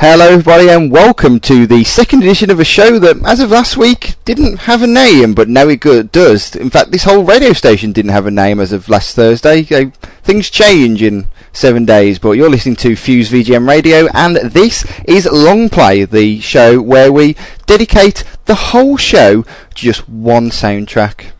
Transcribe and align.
Hello, 0.00 0.28
everybody, 0.28 0.68
and 0.68 0.92
welcome 0.92 1.40
to 1.40 1.66
the 1.66 1.82
second 1.82 2.22
edition 2.22 2.50
of 2.50 2.60
a 2.60 2.64
show 2.64 3.00
that, 3.00 3.16
as 3.26 3.40
of 3.40 3.50
last 3.50 3.76
week, 3.76 4.14
didn't 4.24 4.58
have 4.58 4.80
a 4.80 4.86
name, 4.86 5.34
but 5.34 5.48
now 5.48 5.66
it 5.66 6.12
does. 6.12 6.54
In 6.54 6.70
fact, 6.70 6.92
this 6.92 7.02
whole 7.02 7.24
radio 7.24 7.52
station 7.52 7.90
didn't 7.90 8.12
have 8.12 8.24
a 8.24 8.30
name 8.30 8.60
as 8.60 8.70
of 8.70 8.88
last 8.88 9.16
Thursday. 9.16 9.64
Things 10.22 10.50
change 10.50 11.02
in 11.02 11.26
seven 11.52 11.84
days, 11.84 12.20
but 12.20 12.32
you're 12.32 12.48
listening 12.48 12.76
to 12.76 12.94
Fuse 12.94 13.32
VGM 13.32 13.68
Radio, 13.68 14.06
and 14.14 14.36
this 14.36 14.86
is 15.04 15.26
Long 15.26 15.68
Play, 15.68 16.04
the 16.04 16.38
show 16.38 16.80
where 16.80 17.12
we 17.12 17.34
dedicate 17.66 18.22
the 18.44 18.54
whole 18.54 18.96
show 18.96 19.42
to 19.42 19.48
just 19.74 20.08
one 20.08 20.50
soundtrack. 20.50 21.32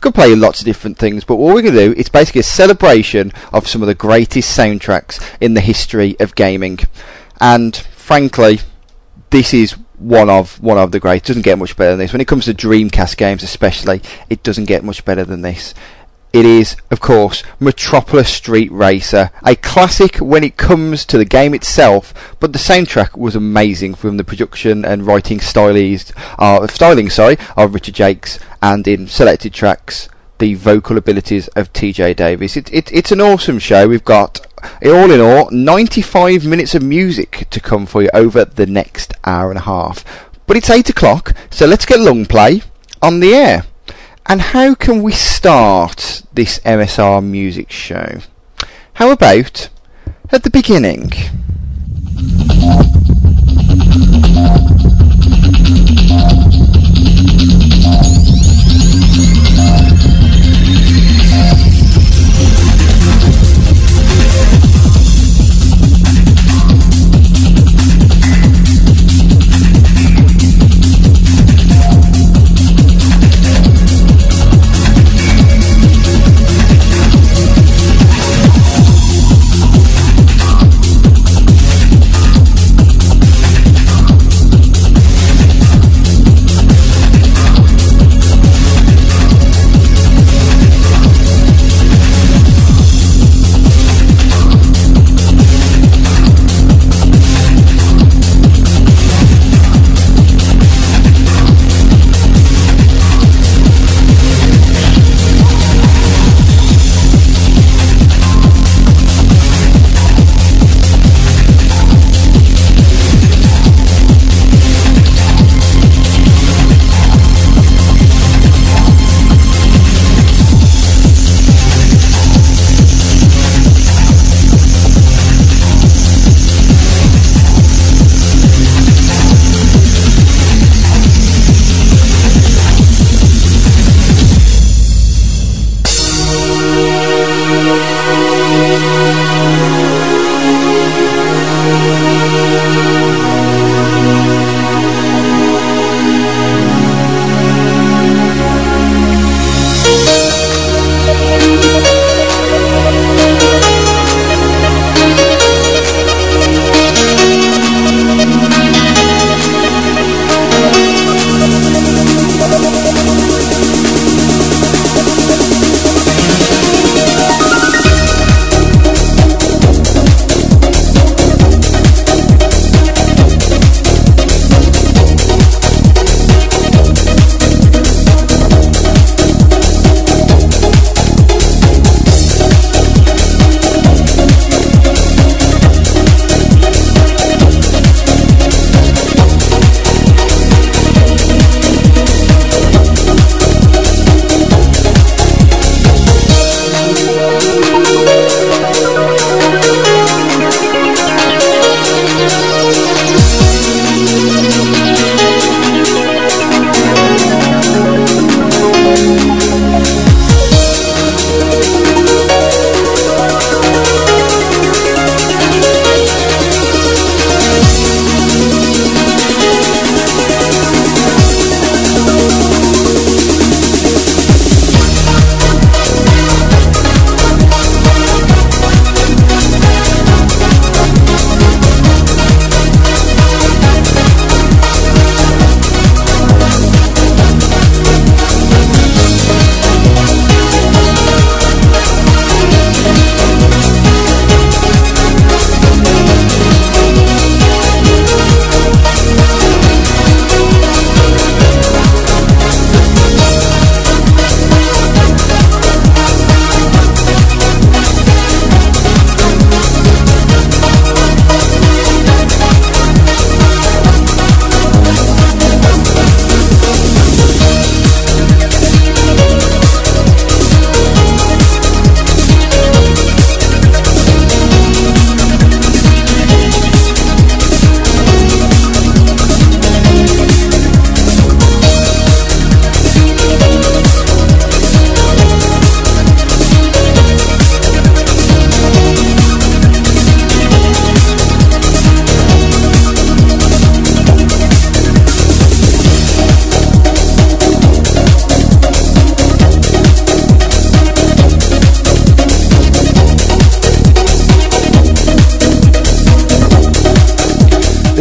Could 0.00 0.14
play 0.14 0.34
lots 0.34 0.60
of 0.60 0.64
different 0.64 0.96
things, 0.96 1.24
but 1.24 1.36
what 1.36 1.54
we're 1.54 1.60
going 1.60 1.74
to 1.74 1.92
do 1.92 2.00
is 2.00 2.08
basically 2.08 2.40
a 2.40 2.44
celebration 2.44 3.30
of 3.52 3.68
some 3.68 3.82
of 3.82 3.88
the 3.88 3.94
greatest 3.94 4.56
soundtracks 4.58 5.22
in 5.38 5.52
the 5.52 5.60
history 5.60 6.18
of 6.18 6.34
gaming 6.34 6.78
and 7.40 7.86
frankly, 8.10 8.58
this 9.30 9.54
is 9.54 9.76
one 9.96 10.28
of 10.28 10.60
one 10.60 10.76
of 10.76 10.90
the 10.90 10.98
great. 10.98 11.22
Doesn't 11.22 11.42
get 11.42 11.60
much 11.60 11.76
better 11.76 11.92
than 11.92 12.00
this. 12.00 12.12
When 12.12 12.20
it 12.20 12.26
comes 12.26 12.46
to 12.46 12.54
Dreamcast 12.54 13.16
games, 13.16 13.44
especially, 13.44 14.02
it 14.28 14.42
doesn't 14.42 14.64
get 14.64 14.82
much 14.82 15.04
better 15.04 15.22
than 15.22 15.42
this. 15.42 15.74
It 16.32 16.44
is, 16.44 16.76
of 16.90 16.98
course, 16.98 17.44
Metropolis 17.60 18.28
Street 18.28 18.72
Racer, 18.72 19.30
a 19.44 19.54
classic 19.54 20.16
when 20.16 20.42
it 20.42 20.56
comes 20.56 21.04
to 21.04 21.18
the 21.18 21.24
game 21.24 21.54
itself, 21.54 22.34
but 22.40 22.52
the 22.52 22.58
soundtrack 22.58 23.16
was 23.16 23.36
amazing 23.36 23.94
from 23.94 24.16
the 24.16 24.24
production 24.24 24.84
and 24.84 25.06
writing 25.06 25.38
stylings, 25.38 26.12
uh, 26.36 26.66
styling, 26.66 27.10
sorry, 27.10 27.36
of 27.56 27.74
Richard 27.74 27.94
Jacques 27.94 28.40
and 28.60 28.88
in 28.88 29.06
selected 29.06 29.54
tracks, 29.54 30.08
the 30.38 30.54
vocal 30.54 30.98
abilities 30.98 31.46
of 31.48 31.72
TJ 31.72 32.16
Davis. 32.16 32.56
It, 32.56 32.72
it, 32.72 32.92
it's 32.92 33.12
an 33.12 33.20
awesome 33.20 33.60
show. 33.60 33.86
We've 33.86 34.04
got 34.04 34.44
all 34.84 35.10
in 35.10 35.20
all, 35.20 35.50
95 35.50 36.44
minutes 36.46 36.74
of 36.74 36.82
music 36.82 37.46
to 37.50 37.60
come 37.60 37.86
for 37.86 38.02
you 38.02 38.10
over 38.14 38.44
the 38.44 38.66
next 38.66 39.12
hour 39.24 39.50
and 39.50 39.58
a 39.58 39.62
half. 39.62 40.04
But 40.46 40.56
it's 40.56 40.70
8 40.70 40.88
o'clock, 40.88 41.34
so 41.50 41.66
let's 41.66 41.86
get 41.86 42.00
long 42.00 42.26
play 42.26 42.62
on 43.00 43.20
the 43.20 43.34
air. 43.34 43.64
And 44.26 44.40
how 44.40 44.74
can 44.74 45.02
we 45.02 45.12
start 45.12 46.22
this 46.32 46.58
MSR 46.60 47.24
music 47.24 47.70
show? 47.70 48.20
How 48.94 49.10
about 49.10 49.68
at 50.30 50.42
the 50.42 50.50
beginning? 50.50 51.12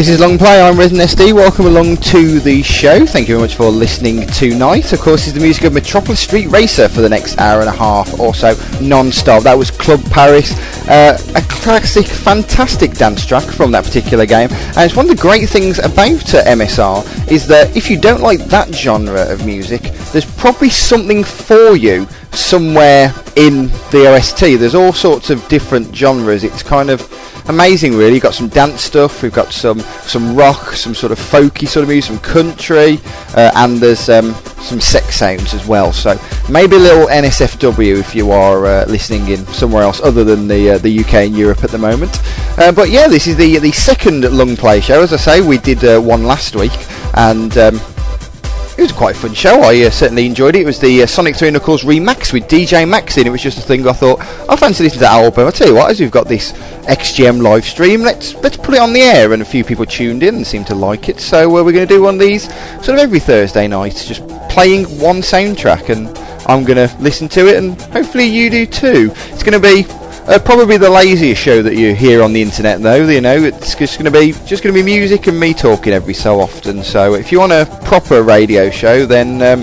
Is 0.09 0.19
Long 0.19 0.37
Play, 0.39 0.59
I'm 0.59 0.77
Resident 0.77 1.07
SD, 1.07 1.33
welcome 1.33 1.67
along 1.67 1.97
to 1.97 2.39
the 2.39 2.63
show. 2.63 3.05
Thank 3.05 3.27
you 3.27 3.35
very 3.35 3.47
much 3.47 3.55
for 3.55 3.69
listening 3.69 4.25
tonight. 4.27 4.91
Of 4.91 5.01
course, 5.01 5.27
is 5.27 5.33
the 5.33 5.39
music 5.39 5.65
of 5.65 5.73
Metropolis 5.73 6.19
Street 6.19 6.47
Racer 6.47 6.89
for 6.89 7.01
the 7.01 7.09
next 7.09 7.37
hour 7.37 7.59
and 7.59 7.69
a 7.69 7.73
half 7.73 8.19
or 8.19 8.33
so, 8.33 8.55
non-stop. 8.81 9.43
That 9.43 9.57
was 9.57 9.69
Club 9.69 10.03
Paris, 10.05 10.57
uh, 10.87 11.15
a 11.35 11.41
classic, 11.41 12.07
fantastic 12.07 12.93
dance 12.93 13.25
track 13.25 13.43
from 13.43 13.71
that 13.71 13.83
particular 13.83 14.25
game. 14.25 14.49
And 14.51 14.79
it's 14.79 14.95
one 14.95 15.09
of 15.09 15.15
the 15.15 15.21
great 15.21 15.47
things 15.47 15.77
about 15.79 16.33
uh, 16.33 16.43
MSR 16.45 17.31
is 17.31 17.45
that 17.47 17.75
if 17.75 17.89
you 17.89 17.99
don't 17.99 18.21
like 18.21 18.39
that 18.45 18.73
genre 18.73 19.31
of 19.31 19.45
music, 19.45 19.81
there's 20.11 20.25
probably 20.37 20.69
something 20.69 21.23
for 21.23 21.75
you 21.75 22.07
somewhere 22.31 23.13
in 23.35 23.67
the 23.91 24.07
OST. 24.07 24.39
There's 24.39 24.75
all 24.75 24.93
sorts 24.93 25.29
of 25.29 25.47
different 25.49 25.95
genres. 25.95 26.43
It's 26.43 26.63
kind 26.63 26.89
of 26.89 27.01
amazing 27.49 27.95
really. 27.95 28.13
You've 28.13 28.23
got 28.23 28.35
some 28.35 28.47
dance 28.47 28.81
stuff, 28.81 29.21
we've 29.21 29.33
got 29.33 29.51
some 29.51 29.79
some 29.79 30.35
rock, 30.35 30.71
some 30.73 30.95
sort 30.95 31.11
of 31.11 31.19
folky 31.19 31.67
sort 31.67 31.83
of 31.83 31.89
music, 31.89 32.09
some 32.11 32.19
country, 32.19 32.99
uh, 33.35 33.51
and 33.55 33.77
there's 33.77 34.07
um, 34.07 34.33
some 34.61 34.79
sex 34.79 35.15
sounds 35.15 35.53
as 35.53 35.67
well. 35.67 35.91
So 35.91 36.19
maybe 36.49 36.75
a 36.75 36.79
little 36.79 37.07
NSFW 37.07 37.99
if 37.99 38.15
you 38.15 38.31
are 38.31 38.65
uh, 38.65 38.85
listening 38.85 39.27
in 39.29 39.45
somewhere 39.47 39.83
else 39.83 39.99
other 40.01 40.23
than 40.23 40.47
the 40.47 40.71
uh, 40.71 40.77
the 40.77 40.99
UK 40.99 41.13
and 41.15 41.35
Europe 41.35 41.63
at 41.63 41.71
the 41.71 41.77
moment. 41.77 42.19
Uh, 42.57 42.71
but 42.71 42.89
yeah, 42.89 43.07
this 43.07 43.27
is 43.27 43.35
the 43.35 43.57
the 43.57 43.71
second 43.71 44.31
Long 44.31 44.55
Play 44.55 44.79
show. 44.79 45.01
As 45.01 45.11
I 45.11 45.17
say, 45.17 45.41
we 45.41 45.57
did 45.57 45.83
uh, 45.83 45.99
one 45.99 46.23
last 46.23 46.55
week, 46.55 46.77
and 47.15 47.57
um, 47.57 47.79
it 48.79 48.83
was 48.83 48.91
quite 48.93 49.13
a 49.13 49.19
fun 49.19 49.33
show. 49.33 49.59
I 49.59 49.81
uh, 49.81 49.89
certainly 49.89 50.25
enjoyed 50.25 50.55
it. 50.55 50.61
It 50.61 50.65
was 50.65 50.79
the 50.79 51.03
uh, 51.03 51.05
Sonic 51.05 51.35
3 51.35 51.51
Knuckles 51.51 51.83
remix 51.83 52.31
with 52.31 52.47
DJ 52.47 52.87
Max 52.87 53.17
in. 53.17 53.27
It 53.27 53.29
was 53.29 53.43
just 53.43 53.57
a 53.57 53.61
thing 53.61 53.85
I 53.85 53.91
thought 53.91 54.21
I 54.49 54.55
fancy 54.55 54.83
listening 54.83 54.99
to 54.99 54.99
that 54.99 55.11
album. 55.11 55.47
I 55.47 55.51
tell 55.51 55.67
you 55.67 55.75
what, 55.75 55.91
as 55.91 55.99
we've 55.99 56.09
got 56.09 56.29
this 56.29 56.53
XGM 56.87 57.41
live 57.41 57.65
stream, 57.65 58.03
let's 58.03 58.35
let's 58.35 58.55
put 58.55 58.75
it 58.75 58.79
on 58.79 58.93
the 58.93 59.01
air. 59.01 59.33
And 59.33 59.41
a 59.41 59.45
few 59.45 59.65
people 59.65 59.85
tuned 59.85 60.23
in 60.23 60.35
and 60.35 60.47
seemed 60.47 60.65
to 60.67 60.75
like 60.75 61.09
it. 61.09 61.19
So 61.19 61.57
uh, 61.57 61.63
we're 61.63 61.73
going 61.73 61.87
to 61.87 61.93
do 61.93 62.01
one 62.01 62.13
of 62.13 62.21
these 62.21 62.43
sort 62.81 62.91
of 62.91 62.99
every 62.99 63.19
Thursday 63.19 63.67
night, 63.67 64.01
just 64.07 64.25
playing 64.47 64.85
one 64.97 65.17
soundtrack, 65.17 65.89
and 65.89 66.07
I'm 66.47 66.63
going 66.63 66.87
to 66.87 66.95
listen 67.01 67.27
to 67.29 67.47
it, 67.47 67.57
and 67.57 67.79
hopefully 67.81 68.27
you 68.27 68.49
do 68.49 68.65
too. 68.65 69.11
It's 69.13 69.43
going 69.43 69.59
to 69.61 69.67
be 69.67 69.83
uh, 70.29 70.37
probably 70.37 70.77
the 70.77 70.89
laziest 70.89 71.41
show 71.41 71.63
that 71.63 71.75
you 71.75 71.95
hear 71.95 72.21
on 72.21 72.33
the 72.33 72.41
internet, 72.41 72.81
though. 72.81 73.07
You 73.07 73.19
know, 73.19 73.43
it's 73.43 73.73
just 73.73 73.99
going 73.99 74.11
to 74.11 74.19
be 74.19 74.31
just 74.45 74.63
going 74.63 74.75
to 74.75 74.79
be 74.79 74.83
music 74.83 75.25
and 75.27 75.39
me 75.39 75.53
talking 75.55 75.91
every 75.91 76.13
so 76.13 76.39
often. 76.39 76.83
So 76.83 77.15
if 77.15 77.31
you 77.31 77.39
want 77.39 77.51
a 77.51 77.65
proper 77.85 78.21
radio 78.21 78.69
show, 78.69 79.07
then 79.07 79.41
um, 79.41 79.61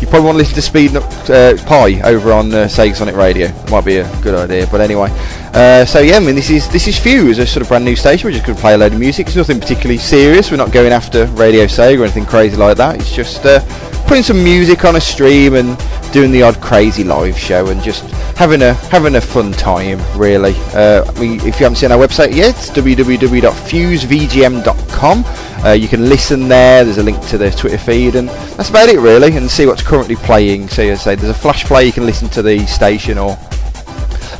you 0.00 0.06
probably 0.06 0.26
want 0.26 0.34
to 0.34 0.38
listen 0.38 0.54
to 0.54 0.62
Speed 0.62 0.96
uh, 0.96 1.56
Pie 1.66 2.00
over 2.08 2.32
on 2.32 2.54
uh, 2.54 2.66
Sega 2.66 2.96
Sonic 2.96 3.16
Radio. 3.16 3.48
Might 3.70 3.84
be 3.84 3.98
a 3.98 4.22
good 4.22 4.34
idea. 4.34 4.66
But 4.70 4.80
anyway, 4.80 5.10
uh, 5.52 5.84
so 5.84 5.98
yeah, 5.98 6.16
I 6.16 6.20
mean, 6.20 6.34
this 6.34 6.48
is 6.48 6.68
this 6.70 6.88
is 6.88 6.98
Fuse, 6.98 7.38
a 7.38 7.46
sort 7.46 7.62
of 7.62 7.68
brand 7.68 7.84
new 7.84 7.96
station. 7.96 8.28
We're 8.28 8.32
just 8.32 8.46
going 8.46 8.56
to 8.56 8.60
play 8.62 8.74
a 8.74 8.78
load 8.78 8.94
of 8.94 8.98
music. 8.98 9.26
It's 9.26 9.36
nothing 9.36 9.60
particularly 9.60 9.98
serious. 9.98 10.50
We're 10.50 10.56
not 10.56 10.72
going 10.72 10.92
after 10.92 11.26
Radio 11.26 11.66
Sega 11.66 12.00
or 12.00 12.04
anything 12.04 12.24
crazy 12.24 12.56
like 12.56 12.78
that. 12.78 12.96
It's 12.96 13.14
just 13.14 13.44
uh, 13.44 13.60
putting 14.08 14.22
some 14.22 14.42
music 14.42 14.86
on 14.86 14.96
a 14.96 15.00
stream 15.00 15.54
and 15.54 15.78
doing 16.12 16.32
the 16.32 16.42
odd 16.42 16.58
crazy 16.62 17.04
live 17.04 17.38
show 17.38 17.68
and 17.68 17.82
just 17.82 18.10
having 18.38 18.62
a 18.62 18.72
having 18.72 19.16
a 19.16 19.20
fun 19.20 19.52
time 19.52 20.00
really. 20.18 20.54
Uh, 20.72 21.04
we, 21.20 21.34
if 21.40 21.60
you 21.60 21.64
haven't 21.64 21.76
seen 21.76 21.92
our 21.92 21.98
website 21.98 22.34
yet, 22.34 22.56
it's 22.56 22.70
www.fusevgm.com. 22.70 25.24
Uh, 25.64 25.72
you 25.72 25.88
can 25.88 26.08
listen 26.08 26.48
there. 26.48 26.84
There's 26.84 26.96
a 26.96 27.02
link 27.02 27.20
to 27.28 27.36
the 27.36 27.50
Twitter 27.50 27.76
feed, 27.76 28.14
and 28.14 28.30
that's 28.30 28.70
about 28.70 28.88
it 28.88 28.98
really. 28.98 29.36
And 29.36 29.50
see 29.50 29.66
what's 29.66 29.82
currently 29.82 30.16
playing. 30.16 30.68
So 30.68 30.80
you 30.80 30.96
say 30.96 31.14
there's 31.14 31.28
a 31.28 31.38
flash 31.38 31.66
play. 31.66 31.84
You 31.84 31.92
can 31.92 32.06
listen 32.06 32.30
to 32.30 32.40
the 32.40 32.66
station 32.66 33.18
or 33.18 33.36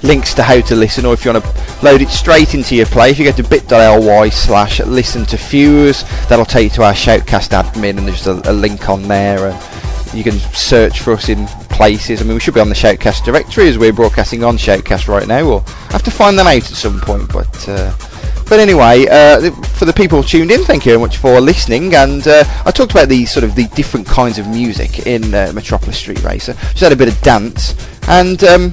links 0.03 0.35
to 0.35 0.43
how 0.43 0.61
to 0.61 0.75
listen 0.75 1.05
or 1.05 1.15
if 1.15 1.25
you 1.25 1.33
want 1.33 1.45
to 1.45 1.85
load 1.85 2.01
it 2.01 2.09
straight 2.09 2.55
into 2.55 2.75
your 2.75 2.87
play 2.87 3.11
if 3.11 3.19
you 3.19 3.25
go 3.25 3.33
to 3.33 3.43
bit.ly 3.43 4.29
slash 4.29 4.81
listen 4.81 5.25
to 5.27 5.37
fuse 5.37 6.03
that'll 6.29 6.45
take 6.45 6.65
you 6.65 6.71
to 6.71 6.83
our 6.83 6.93
shoutcast 6.93 7.51
admin 7.51 7.99
and 7.99 8.07
there's 8.09 8.27
a, 8.27 8.41
a 8.45 8.53
link 8.53 8.89
on 8.89 9.03
there 9.03 9.49
and 9.49 10.15
you 10.15 10.25
can 10.25 10.39
search 10.39 11.01
for 11.01 11.13
us 11.13 11.29
in 11.29 11.47
places. 11.79 12.21
I 12.21 12.25
mean, 12.25 12.35
we 12.35 12.41
should 12.41 12.55
be 12.55 12.61
on 12.61 12.69
the 12.69 12.75
Shoutcast 12.75 13.25
directory 13.25 13.69
as 13.69 13.79
we're 13.79 13.93
broadcasting 13.93 14.43
on 14.43 14.57
Shoutcast 14.57 15.07
right 15.07 15.29
now. 15.29 15.47
We'll 15.47 15.61
have 15.91 16.03
to 16.03 16.11
find 16.11 16.39
them 16.39 16.47
out 16.47 16.57
at 16.57 16.65
some 16.65 17.01
point, 17.01 17.33
but. 17.33 17.69
Uh, 17.69 17.95
but 18.49 18.59
anyway, 18.61 19.07
uh, 19.07 19.51
for 19.77 19.85
the 19.85 19.93
people 19.93 20.23
tuned 20.23 20.51
in, 20.51 20.65
thank 20.65 20.87
you 20.87 20.93
very 20.93 21.01
much 21.01 21.19
for 21.19 21.39
listening. 21.39 21.95
And 21.95 22.27
uh, 22.27 22.45
I 22.65 22.71
talked 22.71 22.93
about 22.93 23.11
the 23.11 23.27
sort 23.27 23.45
of 23.45 23.55
the 23.55 23.65
different 23.77 24.07
kinds 24.07 24.39
of 24.39 24.49
music 24.49 25.07
in 25.07 25.35
uh, 25.35 25.53
Metropolis 25.55 25.99
Street 25.99 26.25
Racer. 26.25 26.55
Just 26.55 26.81
had 26.81 26.93
a 26.93 26.97
bit 26.97 27.09
of 27.09 27.21
dance, 27.21 27.75
and 28.09 28.43
um, 28.45 28.73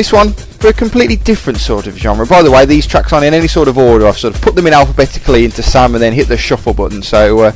this 0.00 0.14
one 0.14 0.32
for 0.32 0.68
a 0.68 0.72
completely 0.72 1.16
different 1.16 1.58
sort 1.58 1.86
of 1.86 1.94
genre. 1.94 2.24
By 2.24 2.42
the 2.42 2.50
way, 2.50 2.64
these 2.64 2.86
tracks 2.86 3.12
aren't 3.12 3.26
in 3.26 3.34
any 3.34 3.46
sort 3.46 3.68
of 3.68 3.76
order. 3.76 4.06
I've 4.06 4.16
sort 4.16 4.34
of 4.34 4.40
put 4.40 4.54
them 4.54 4.66
in 4.66 4.72
alphabetically 4.72 5.44
into 5.44 5.62
Sam 5.62 5.94
and 5.94 6.02
then 6.02 6.14
hit 6.14 6.26
the 6.26 6.38
shuffle 6.38 6.72
button. 6.72 7.02
So 7.02 7.40
uh, 7.40 7.52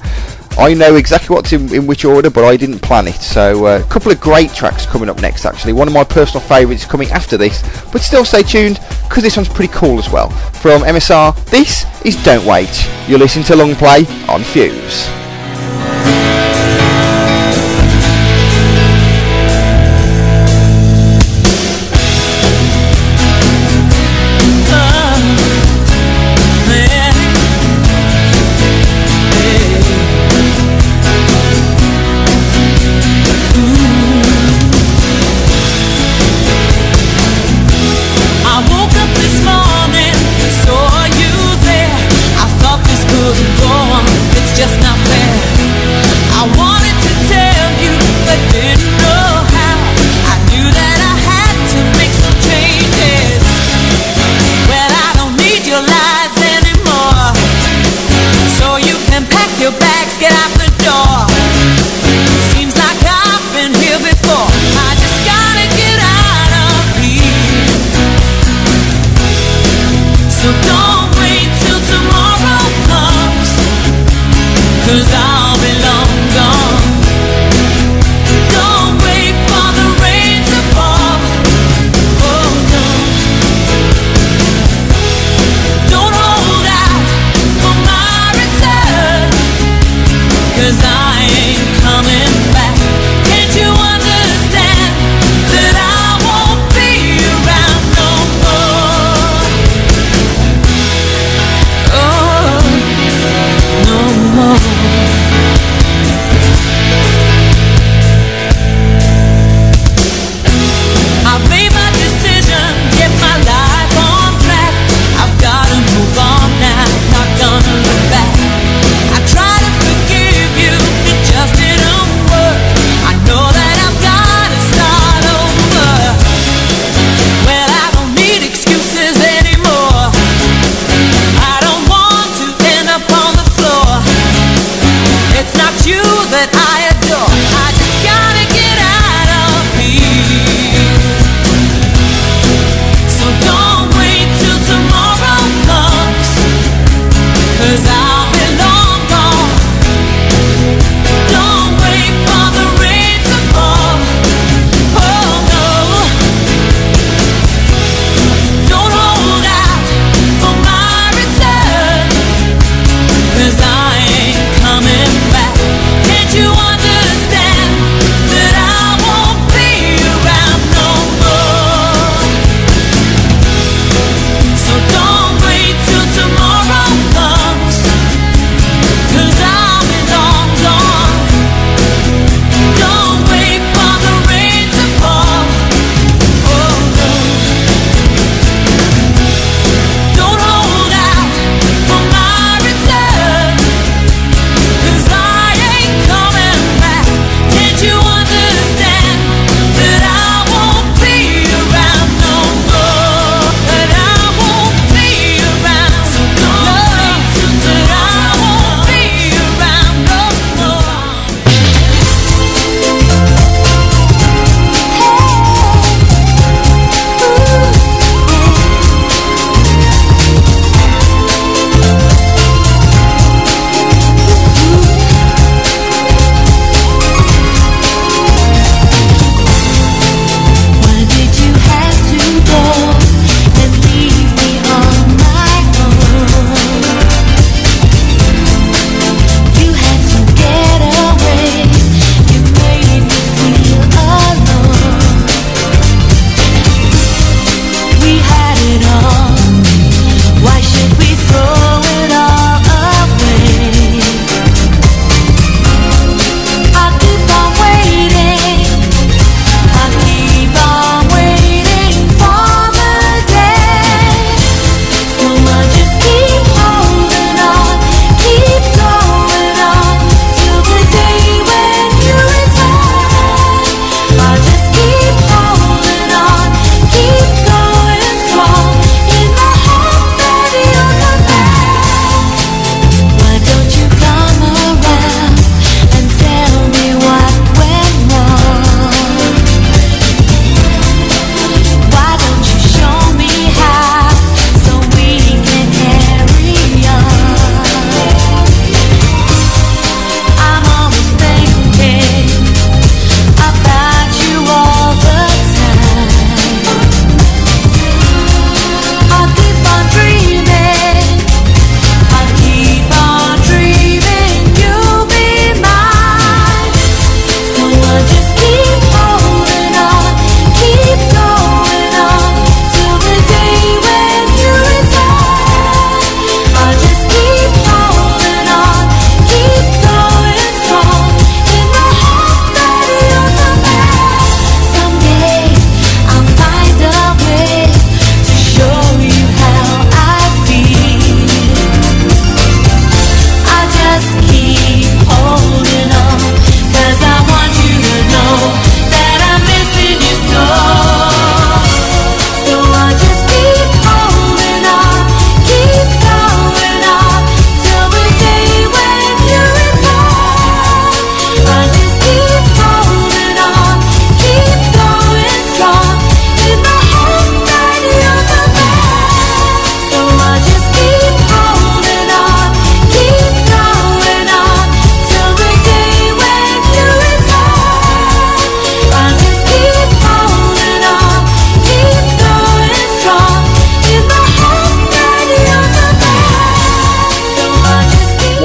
I 0.58 0.74
know 0.74 0.96
exactly 0.96 1.34
what's 1.34 1.54
in, 1.54 1.74
in 1.74 1.86
which 1.86 2.04
order, 2.04 2.28
but 2.28 2.44
I 2.44 2.58
didn't 2.58 2.80
plan 2.80 3.08
it. 3.08 3.14
So 3.14 3.64
uh, 3.64 3.78
a 3.82 3.88
couple 3.88 4.12
of 4.12 4.20
great 4.20 4.52
tracks 4.52 4.84
coming 4.84 5.08
up 5.08 5.22
next. 5.22 5.46
Actually, 5.46 5.72
one 5.72 5.88
of 5.88 5.94
my 5.94 6.04
personal 6.04 6.46
favourites 6.46 6.84
coming 6.84 7.10
after 7.12 7.38
this, 7.38 7.62
but 7.90 8.02
still 8.02 8.26
stay 8.26 8.42
tuned 8.42 8.78
because 9.08 9.22
this 9.22 9.38
one's 9.38 9.48
pretty 9.48 9.72
cool 9.72 9.98
as 9.98 10.10
well. 10.10 10.28
From 10.28 10.82
MSR, 10.82 11.34
this 11.46 11.86
is 12.04 12.22
Don't 12.24 12.44
Wait. 12.44 12.86
You're 13.08 13.20
listening 13.20 13.46
to 13.46 13.56
Long 13.56 13.74
Play 13.74 14.04
on 14.28 14.44
Fuse. 14.44 15.23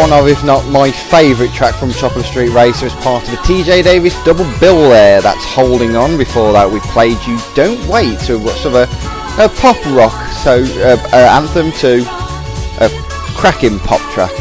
One 0.10 0.24
of, 0.24 0.28
if 0.28 0.44
not 0.44 0.66
my 0.70 0.92
favourite 0.92 1.54
track 1.54 1.75
from 1.75 1.92
Chocolate 1.92 2.25
Street 2.25 2.50
Racer 2.50 2.88
as 2.88 2.94
part 2.96 3.28
of 3.28 3.34
a 3.34 3.38
TJ 3.38 3.84
Davis 3.84 4.16
double 4.24 4.46
bill 4.60 4.89
there. 4.89 5.22
That's 5.22 5.44
Holding 5.46 5.96
On. 5.96 6.18
Before 6.18 6.54
that, 6.54 6.70
we 6.70 6.80
played 6.80 7.18
You 7.28 7.38
Don't 7.54 7.86
Wait, 7.88 8.18
so 8.20 8.39
what's 8.39 8.62
sort 8.62 8.75
of 8.75 8.89
a, 8.89 9.44
a 9.44 9.50
pop 9.50 9.78
rock 9.88 10.32
so 10.32 10.63
uh, 10.82 10.98
uh, 11.13 11.39
anthem 11.39 11.72
to 11.80 12.01
a 12.84 12.89
cracking 13.36 13.78
pop 13.80 14.01
track. 14.13 14.32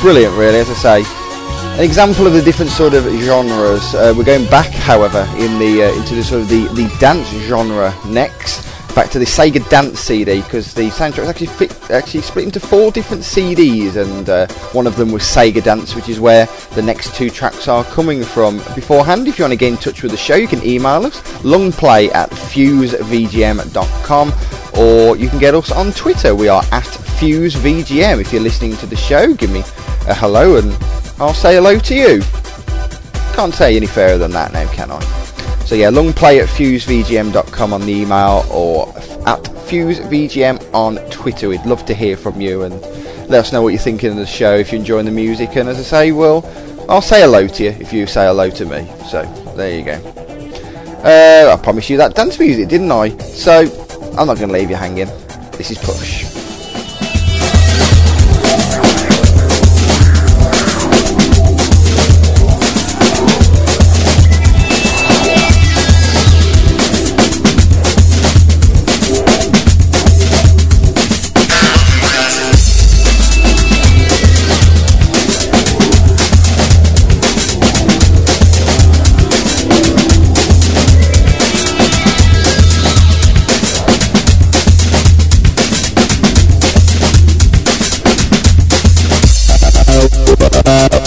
Brilliant, 0.00 0.36
really, 0.36 0.58
as 0.58 0.70
I 0.70 1.02
say. 1.02 1.78
An 1.78 1.84
example 1.84 2.26
of 2.26 2.34
the 2.34 2.42
different 2.42 2.70
sort 2.70 2.94
of 2.94 3.04
genres. 3.04 3.94
Uh, 3.94 4.14
we're 4.16 4.24
going 4.24 4.48
back, 4.50 4.70
however, 4.70 5.26
in 5.36 5.58
the 5.58 5.84
uh, 5.84 5.98
into 5.98 6.14
the 6.14 6.22
sort 6.22 6.42
of 6.42 6.48
the, 6.48 6.66
the 6.74 6.94
dance 7.00 7.28
genre 7.46 7.92
next 8.06 8.51
back 8.94 9.10
to 9.10 9.18
the 9.18 9.24
Sega 9.24 9.66
Dance 9.70 9.98
CD 10.00 10.40
because 10.42 10.74
the 10.74 10.88
soundtrack 10.90 11.20
was 11.20 11.28
actually 11.28 11.46
fit, 11.46 11.90
actually 11.90 12.20
split 12.22 12.44
into 12.44 12.60
four 12.60 12.90
different 12.90 13.22
CDs, 13.22 13.96
and 13.96 14.28
uh, 14.28 14.46
one 14.72 14.86
of 14.86 14.96
them 14.96 15.12
was 15.12 15.22
Sega 15.22 15.62
Dance, 15.62 15.94
which 15.94 16.08
is 16.08 16.20
where 16.20 16.46
the 16.74 16.82
next 16.82 17.14
two 17.14 17.30
tracks 17.30 17.68
are 17.68 17.84
coming 17.84 18.22
from. 18.22 18.58
Beforehand, 18.74 19.28
if 19.28 19.38
you 19.38 19.44
want 19.44 19.52
to 19.52 19.56
get 19.56 19.72
in 19.72 19.78
touch 19.78 20.02
with 20.02 20.10
the 20.10 20.16
show, 20.16 20.34
you 20.34 20.48
can 20.48 20.64
email 20.66 21.06
us 21.06 21.20
longplay 21.42 22.12
at 22.14 22.30
fusevgm.com, 22.30 22.72
or 24.78 25.16
you 25.16 25.28
can 25.28 25.38
get 25.38 25.54
us 25.54 25.70
on 25.70 25.92
Twitter. 25.92 26.34
We 26.34 26.48
are 26.48 26.62
at 26.72 26.84
fusevgm. 26.84 28.20
If 28.20 28.32
you're 28.32 28.42
listening 28.42 28.76
to 28.78 28.86
the 28.86 28.96
show, 28.96 29.32
give 29.34 29.50
me 29.50 29.60
a 30.08 30.14
hello, 30.14 30.56
and 30.58 30.72
I'll 31.20 31.34
say 31.34 31.54
hello 31.54 31.78
to 31.78 31.94
you. 31.94 32.22
Can't 33.34 33.54
say 33.54 33.76
any 33.76 33.86
fairer 33.86 34.18
than 34.18 34.32
that 34.32 34.52
now, 34.52 34.66
can 34.72 34.90
I? 34.90 35.31
So 35.72 35.76
yeah, 35.76 35.90
longplay 35.90 36.42
at 36.42 36.50
fusevgm.com 36.50 37.72
on 37.72 37.80
the 37.80 37.92
email 37.94 38.44
or 38.50 38.88
at 39.26 39.42
fusevgm 39.42 40.74
on 40.74 40.96
Twitter. 41.08 41.48
We'd 41.48 41.64
love 41.64 41.86
to 41.86 41.94
hear 41.94 42.14
from 42.14 42.42
you 42.42 42.64
and 42.64 42.78
let 43.30 43.40
us 43.40 43.54
know 43.54 43.62
what 43.62 43.70
you're 43.70 43.80
thinking 43.80 44.10
of 44.10 44.16
the 44.16 44.26
show, 44.26 44.54
if 44.54 44.70
you're 44.70 44.80
enjoying 44.82 45.06
the 45.06 45.12
music. 45.12 45.56
And 45.56 45.70
as 45.70 45.78
I 45.78 45.82
say, 45.82 46.12
well, 46.12 46.44
I'll 46.90 47.00
say 47.00 47.22
hello 47.22 47.48
to 47.48 47.64
you 47.64 47.70
if 47.70 47.90
you 47.90 48.06
say 48.06 48.26
hello 48.26 48.50
to 48.50 48.66
me. 48.66 48.86
So 49.08 49.22
there 49.56 49.74
you 49.74 49.82
go. 49.82 49.94
Uh, 51.04 51.56
I 51.58 51.62
promised 51.62 51.88
you 51.88 51.96
that 51.96 52.14
dance 52.14 52.38
music, 52.38 52.68
didn't 52.68 52.92
I? 52.92 53.16
So 53.16 53.60
I'm 54.18 54.26
not 54.26 54.36
going 54.36 54.48
to 54.48 54.52
leave 54.52 54.68
you 54.68 54.76
hanging. 54.76 55.08
This 55.52 55.70
is 55.70 55.78
Push. 55.78 56.31
Thank 90.52 91.01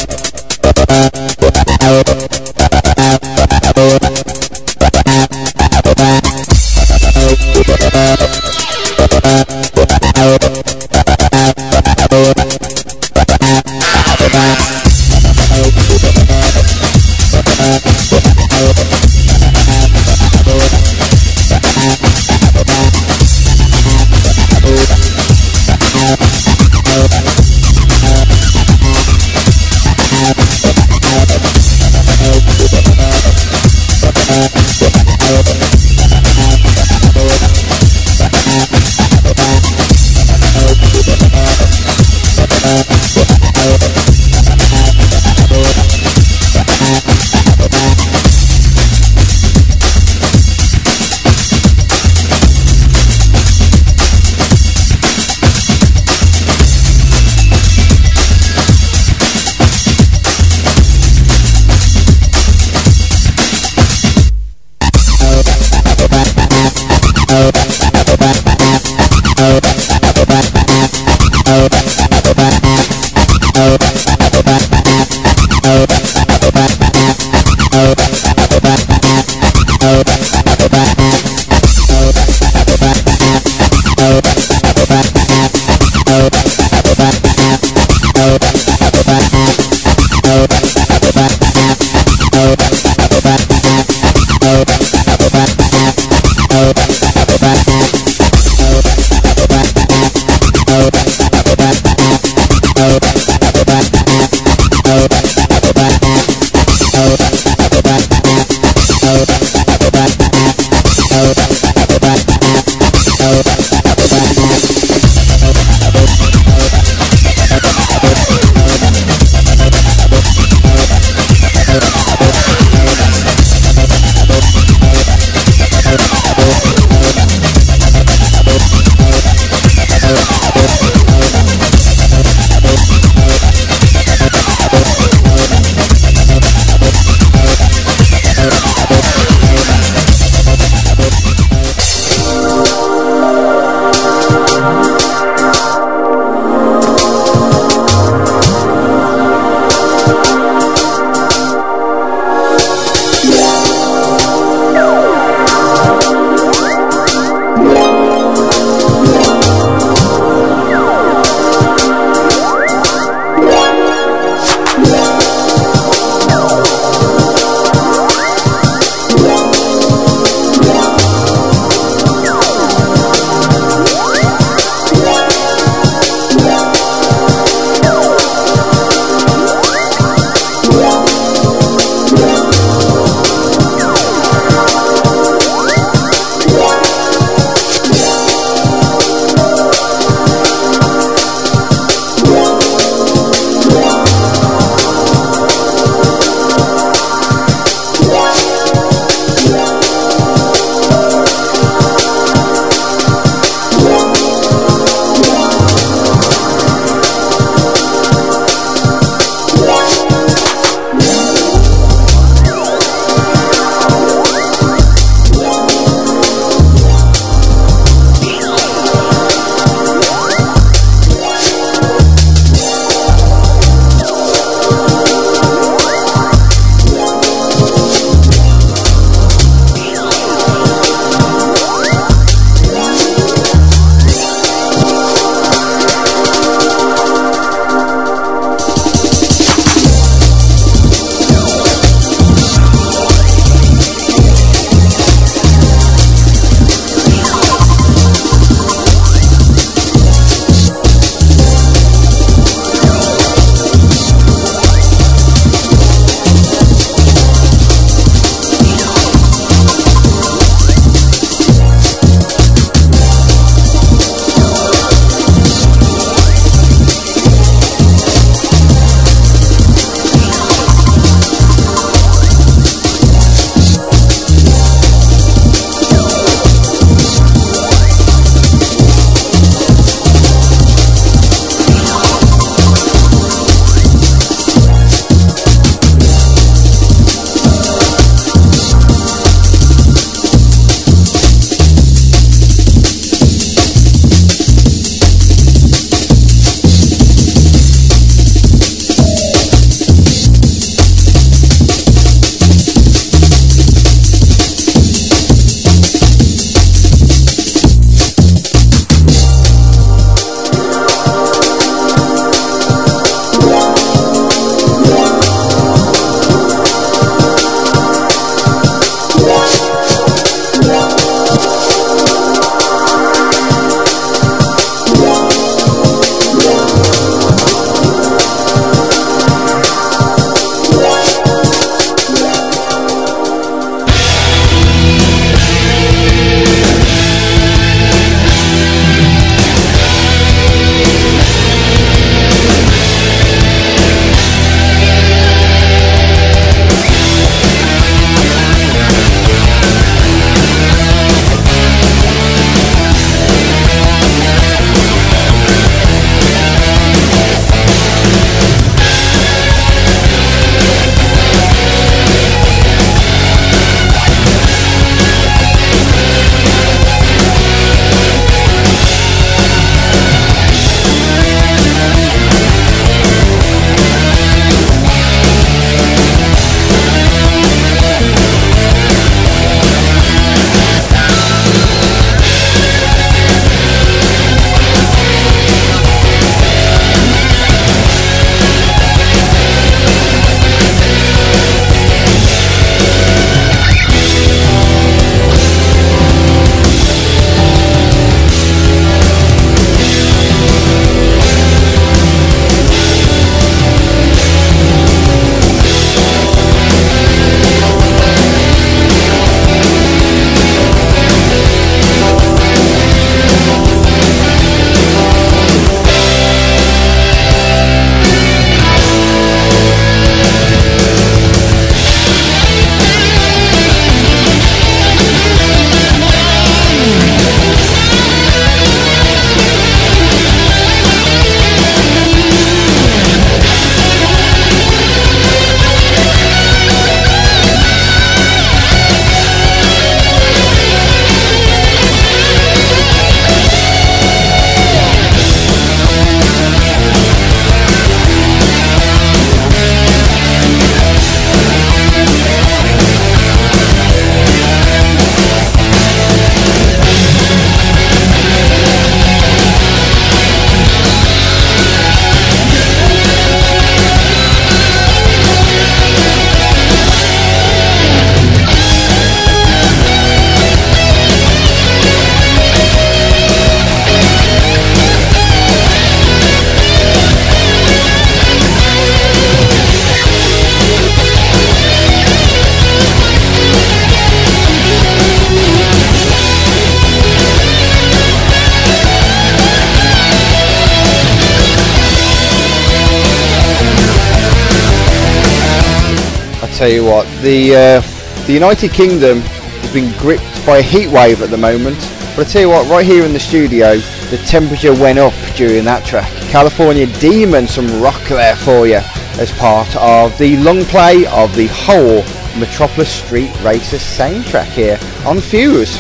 Tell 496.56 496.70
you 496.70 496.86
what, 496.86 497.06
the 497.22 497.54
uh, 497.54 498.26
the 498.28 498.32
United 498.32 498.72
Kingdom 498.72 499.20
has 499.20 499.74
been 499.74 499.91
gripped 500.00 500.46
by 500.46 500.60
a 500.60 500.62
heat 500.62 500.88
wave 500.88 501.22
at 501.22 501.30
the 501.30 501.38
moment. 501.38 501.78
But 502.15 502.28
I 502.28 502.30
tell 502.30 502.41
you 502.44 502.50
what, 502.50 502.70
right 502.70 502.86
here 502.86 503.04
in 503.04 503.12
the 503.12 503.20
studio, 503.20 503.76
the 504.10 504.18
temperature 504.26 504.72
went 504.72 504.98
up 504.98 505.13
during 505.36 505.65
that 505.65 505.86
track. 505.86 506.10
California 506.32 506.88
Demon, 507.02 507.46
some 507.46 507.68
rock 507.82 508.02
there 508.08 508.38
for 508.38 508.68
you 508.68 508.80
as 509.20 509.34
part 509.34 509.76
of 509.76 510.18
the 510.18 510.38
long 510.38 510.63
play 510.63 511.06
of 511.08 511.36
the 511.36 511.48
whole 511.48 512.04
Metropolis 512.39 512.89
Street 512.89 513.32
Racer 513.44 513.76
soundtrack 513.76 514.46
here 514.46 514.80
on 515.06 515.20
Fuse. 515.20 515.78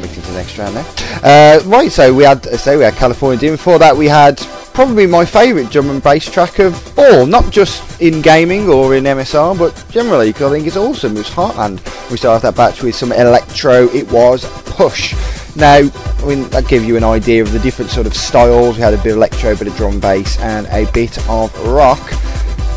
Moving 0.00 0.10
to 0.10 0.20
the 0.22 0.32
next 0.32 0.58
round 0.58 0.74
there. 0.74 0.86
Uh, 1.22 1.62
right, 1.66 1.92
so 1.92 2.12
we 2.12 2.24
had, 2.24 2.44
so 2.58 2.78
we 2.78 2.82
had 2.82 2.94
California 2.94 3.38
Demon. 3.38 3.54
Before 3.58 3.78
that, 3.78 3.96
we 3.96 4.08
had 4.08 4.44
probably 4.76 5.06
my 5.06 5.24
favourite 5.24 5.72
drum 5.72 5.88
and 5.88 6.02
bass 6.02 6.30
track 6.30 6.58
of 6.58 6.98
all, 6.98 7.24
not 7.24 7.50
just 7.50 7.98
in 8.02 8.20
gaming 8.20 8.68
or 8.68 8.94
in 8.94 9.04
MSR, 9.04 9.58
but 9.58 9.72
generally, 9.88 10.28
because 10.28 10.52
I 10.52 10.54
think 10.54 10.66
it's 10.66 10.76
awesome. 10.76 11.16
It's 11.16 11.30
Heartland. 11.30 11.80
We 12.10 12.18
started 12.18 12.42
that 12.42 12.56
batch 12.56 12.82
with 12.82 12.94
some 12.94 13.10
electro, 13.10 13.88
it 13.88 14.12
was 14.12 14.44
Push. 14.66 15.14
Now, 15.56 15.78
I 15.78 16.26
mean, 16.26 16.46
that 16.50 16.68
gives 16.68 16.84
you 16.84 16.98
an 16.98 17.04
idea 17.04 17.40
of 17.40 17.52
the 17.52 17.58
different 17.58 17.90
sort 17.90 18.06
of 18.06 18.14
styles. 18.14 18.76
We 18.76 18.82
had 18.82 18.92
a 18.92 18.98
bit 18.98 19.12
of 19.12 19.16
electro, 19.16 19.52
a 19.52 19.56
bit 19.56 19.68
of 19.68 19.76
drum 19.76 19.98
bass, 19.98 20.38
and 20.40 20.66
a 20.66 20.84
bit 20.92 21.26
of 21.26 21.58
rock. 21.66 22.10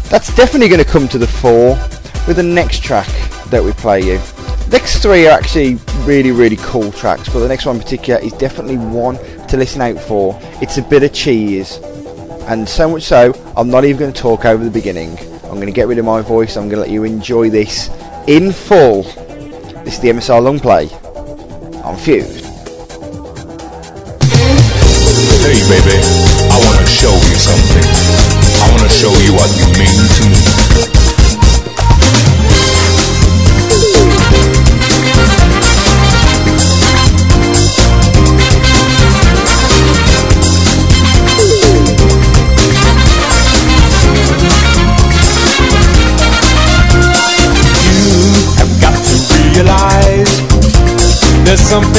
That's 0.06 0.34
definitely 0.38 0.70
going 0.70 0.82
to 0.82 0.90
come 0.90 1.10
to 1.10 1.18
the 1.18 1.28
fore 1.28 1.78
with 2.28 2.38
the 2.38 2.44
next 2.44 2.82
track 2.82 3.10
that 3.50 3.64
we 3.64 3.72
play 3.74 4.02
you. 4.02 4.20
Next 4.72 5.02
three 5.02 5.28
are 5.28 5.32
actually 5.38 5.76
really, 6.06 6.32
really 6.32 6.58
cool 6.58 6.92
tracks, 6.92 7.28
but 7.30 7.40
the 7.40 7.48
next 7.48 7.66
one 7.66 7.76
in 7.76 7.82
particular 7.82 8.20
is 8.20 8.34
definitely 8.34 8.78
one 8.78 9.18
to 9.48 9.58
listen 9.58 9.82
out 9.82 10.00
for. 10.00 10.38
It's 10.62 10.78
a 10.78 10.84
bit 10.84 11.04
of 11.04 11.14
cheese 11.14 11.80
and 12.50 12.68
so 12.68 12.90
much 12.90 13.04
so, 13.04 13.32
I'm 13.56 13.70
not 13.70 13.86
even 13.86 14.00
going 14.00 14.12
to 14.12 14.20
talk 14.20 14.44
over 14.44 14.64
the 14.64 14.72
beginning. 14.72 15.16
I'm 15.44 15.62
going 15.62 15.68
to 15.68 15.72
get 15.72 15.88
rid 15.88 16.00
of 16.00 16.06
my 16.06 16.22
voice. 16.22 16.58
I'm 16.58 16.68
going 16.68 16.78
to 16.78 16.82
let 16.82 16.90
you 16.90 17.04
enjoy 17.04 17.52
this 17.52 17.90
in 18.28 18.52
full. 18.52 19.04
This 19.84 19.94
is 19.94 20.00
the 20.00 20.10
MSR 20.10 20.42
long 20.42 20.60
play 20.60 20.90
on 21.84 21.96
Fuse. 21.96 22.42
Hey, 25.46 25.62
baby, 25.70 25.98
I 26.50 26.58
want 26.66 26.80
to 26.80 26.88
show 26.88 27.14
you 27.14 27.38
something. 27.38 27.86
I 27.86 28.72
want 28.72 28.82
to 28.82 28.90
show 28.90 29.14
you 29.22 29.34
what 29.34 29.50
you 29.56 29.66
mean 29.78 30.10
to 30.18 30.24
me. 30.34 30.39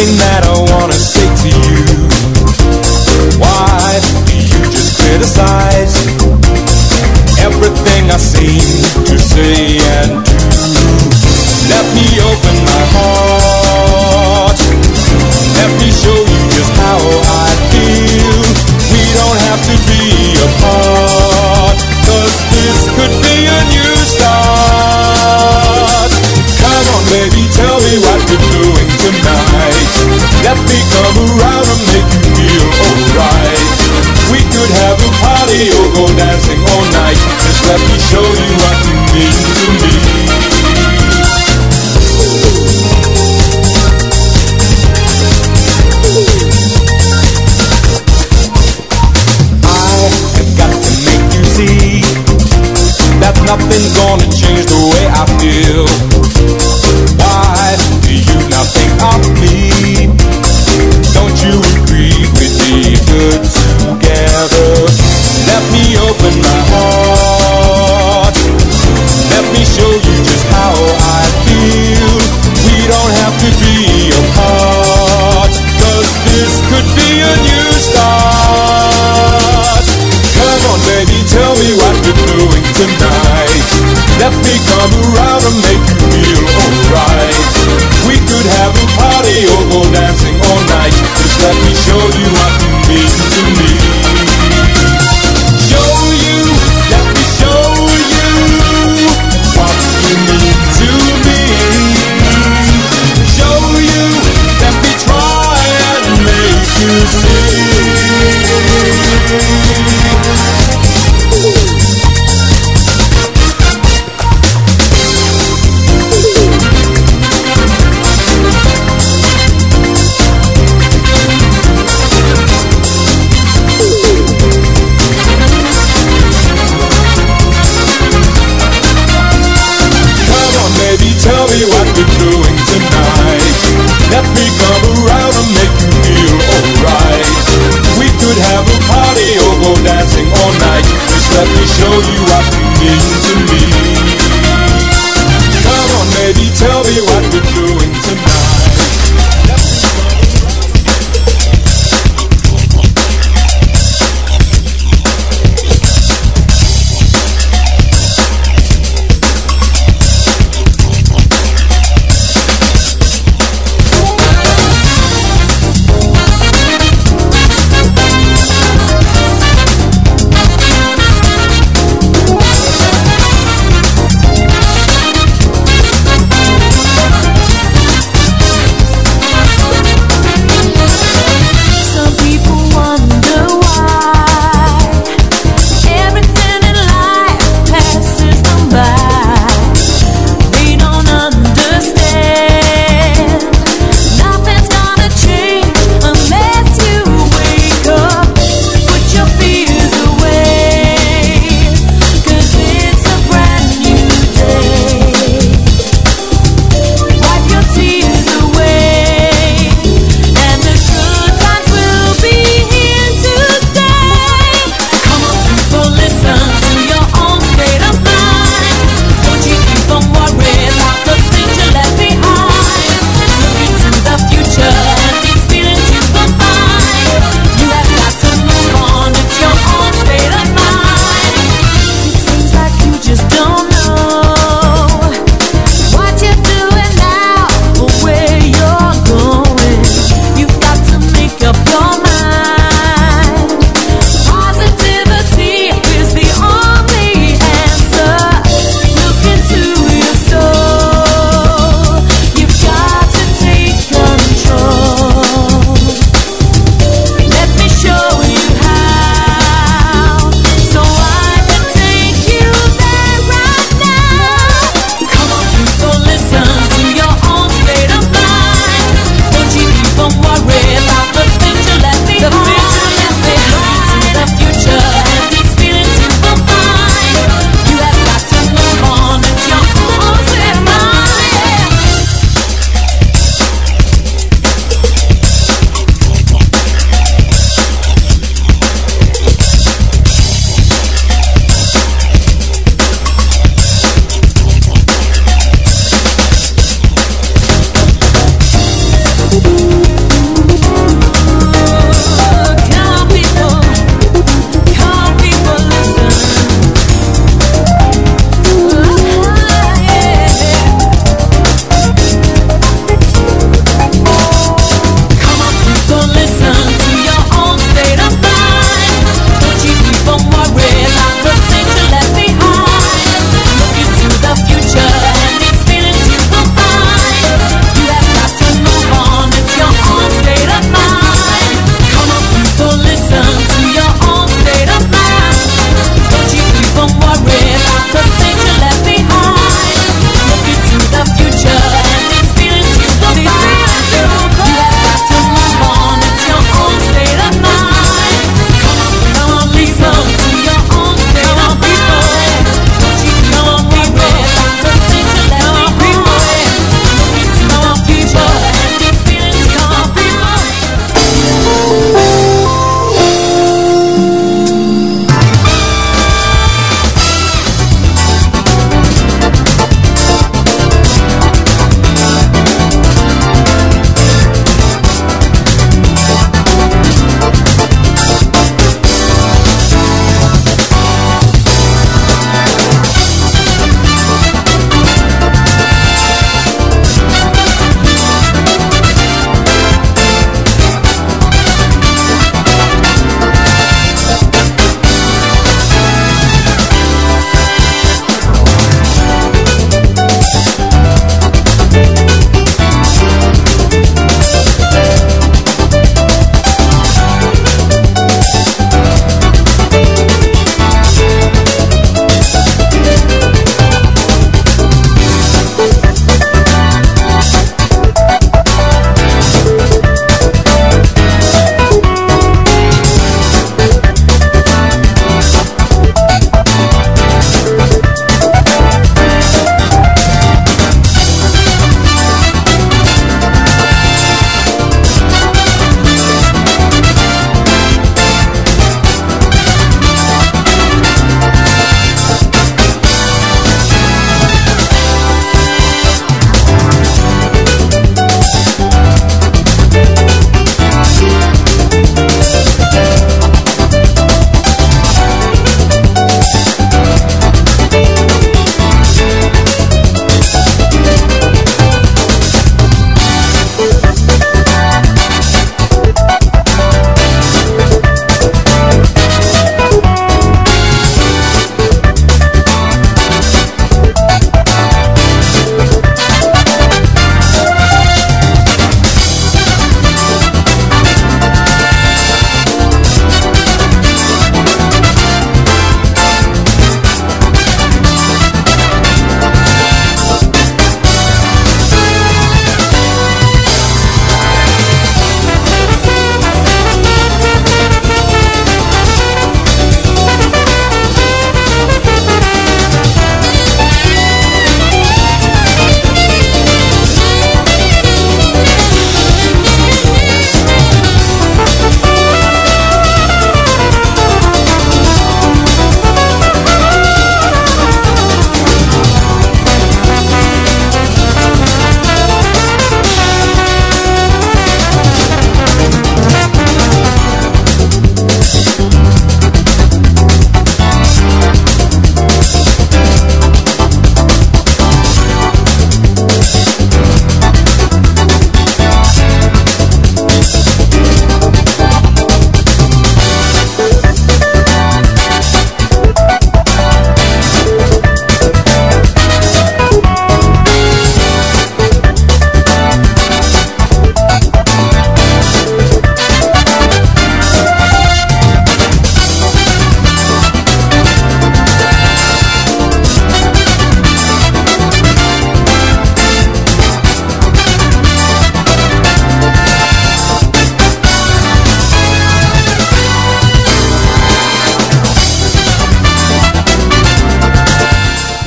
Something 0.00 0.16
that 0.18 0.44
I 0.44 0.49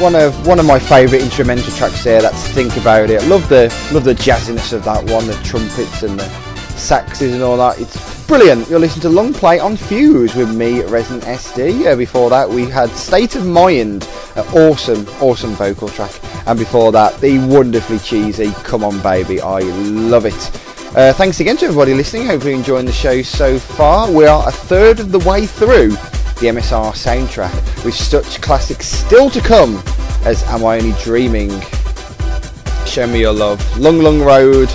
one 0.04 0.16
of 0.16 0.46
one 0.46 0.60
of 0.60 0.66
my 0.66 0.78
favourite 0.78 1.22
instrumental 1.22 1.72
tracks 1.78 2.04
there. 2.04 2.22
That's 2.22 2.46
Think 2.50 2.76
About 2.76 3.10
It. 3.10 3.24
Love 3.30 3.48
the 3.48 3.74
love 3.94 4.04
the 4.04 4.14
jazziness 4.14 4.74
of 4.74 4.84
that 4.84 5.02
one, 5.10 5.26
the 5.28 5.34
trumpets 5.46 6.04
and 6.04 6.20
the 6.20 6.26
saxes 6.76 7.32
and 7.32 7.42
all 7.42 7.56
that. 7.56 7.80
It's 7.80 8.28
brilliant. 8.28 8.70
You're 8.70 8.80
listening 8.80 9.04
to 9.04 9.10
Long 9.10 9.32
Play 9.32 9.60
on 9.60 9.78
Fuse 9.78 10.36
with 10.36 10.54
me, 10.54 10.82
Resident 10.82 11.24
SD. 11.24 11.86
Uh, 11.86 11.96
before 11.96 12.30
that, 12.32 12.50
we 12.50 12.66
had 12.66 12.90
State 12.90 13.38
of 13.38 13.46
Mind, 13.46 14.06
an 14.36 14.46
awesome, 14.54 15.08
awesome 15.22 15.52
vocal 15.52 15.88
track. 15.88 16.12
And 16.48 16.60
before 16.60 16.92
that, 16.92 17.22
the 17.22 17.40
wonderfully 17.48 18.00
cheesy 18.00 18.52
Come 18.66 18.84
On 18.84 19.02
Baby. 19.02 19.40
I 19.40 19.60
love 19.60 20.26
it. 20.26 20.34
Uh, 20.98 21.14
thanks 21.14 21.40
again 21.40 21.56
to 21.58 21.66
everybody 21.68 21.94
listening. 21.94 22.26
Hopefully, 22.26 22.56
enjoying 22.56 22.86
the 22.88 22.92
show 22.92 23.22
so 23.22 23.58
far. 23.58 24.12
We 24.12 24.26
are 24.26 24.46
a 24.50 24.52
third 24.52 25.00
of 25.00 25.14
the 25.14 25.20
way 25.20 25.46
through 25.46 25.96
the 26.40 26.48
MSR 26.48 26.92
soundtrack, 26.94 27.86
with 27.86 27.96
such 27.96 28.42
classics 28.42 28.88
still 28.88 29.30
to 29.30 29.42
come 29.42 29.82
as 30.26 30.44
Am 30.44 30.66
I 30.66 30.78
Only 30.78 30.94
Dreaming, 31.04 31.52
Show 32.86 33.08
Me 33.08 33.22
Your 33.22 33.34
Love, 33.34 33.80
Long 33.80 34.00
Long 34.00 34.22
Road, 34.22 34.70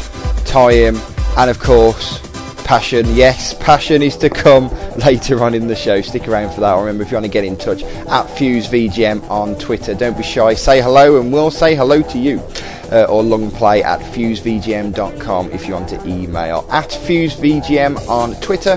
Time, 0.44 0.96
and 1.36 1.50
of 1.50 1.58
course, 1.58 2.20
Passion. 2.68 3.06
Yes, 3.14 3.54
Passion 3.54 4.02
is 4.02 4.14
to 4.18 4.28
come 4.28 4.68
later 5.06 5.42
on 5.42 5.54
in 5.54 5.68
the 5.68 5.74
show. 5.74 6.02
Stick 6.02 6.28
around 6.28 6.52
for 6.54 6.60
that. 6.60 6.74
Remember, 6.74 7.02
if 7.02 7.10
you 7.10 7.16
want 7.16 7.24
to 7.24 7.32
get 7.32 7.44
in 7.44 7.56
touch, 7.56 7.82
at 7.82 8.26
FuseVGM 8.26 9.30
on 9.30 9.58
Twitter. 9.58 9.94
Don't 9.94 10.16
be 10.16 10.22
shy. 10.22 10.52
Say 10.52 10.82
hello, 10.82 11.18
and 11.18 11.32
we'll 11.32 11.50
say 11.50 11.74
hello 11.74 12.02
to 12.02 12.18
you. 12.18 12.40
Uh, 12.90 13.04
or 13.04 13.22
longplay 13.22 13.82
at 13.82 14.00
fusevgm.com 14.00 15.50
if 15.50 15.66
you 15.66 15.74
want 15.74 15.88
to 15.88 16.06
email. 16.06 16.66
At 16.70 16.90
FuseVGM 16.90 18.06
on 18.08 18.34
Twitter 18.40 18.76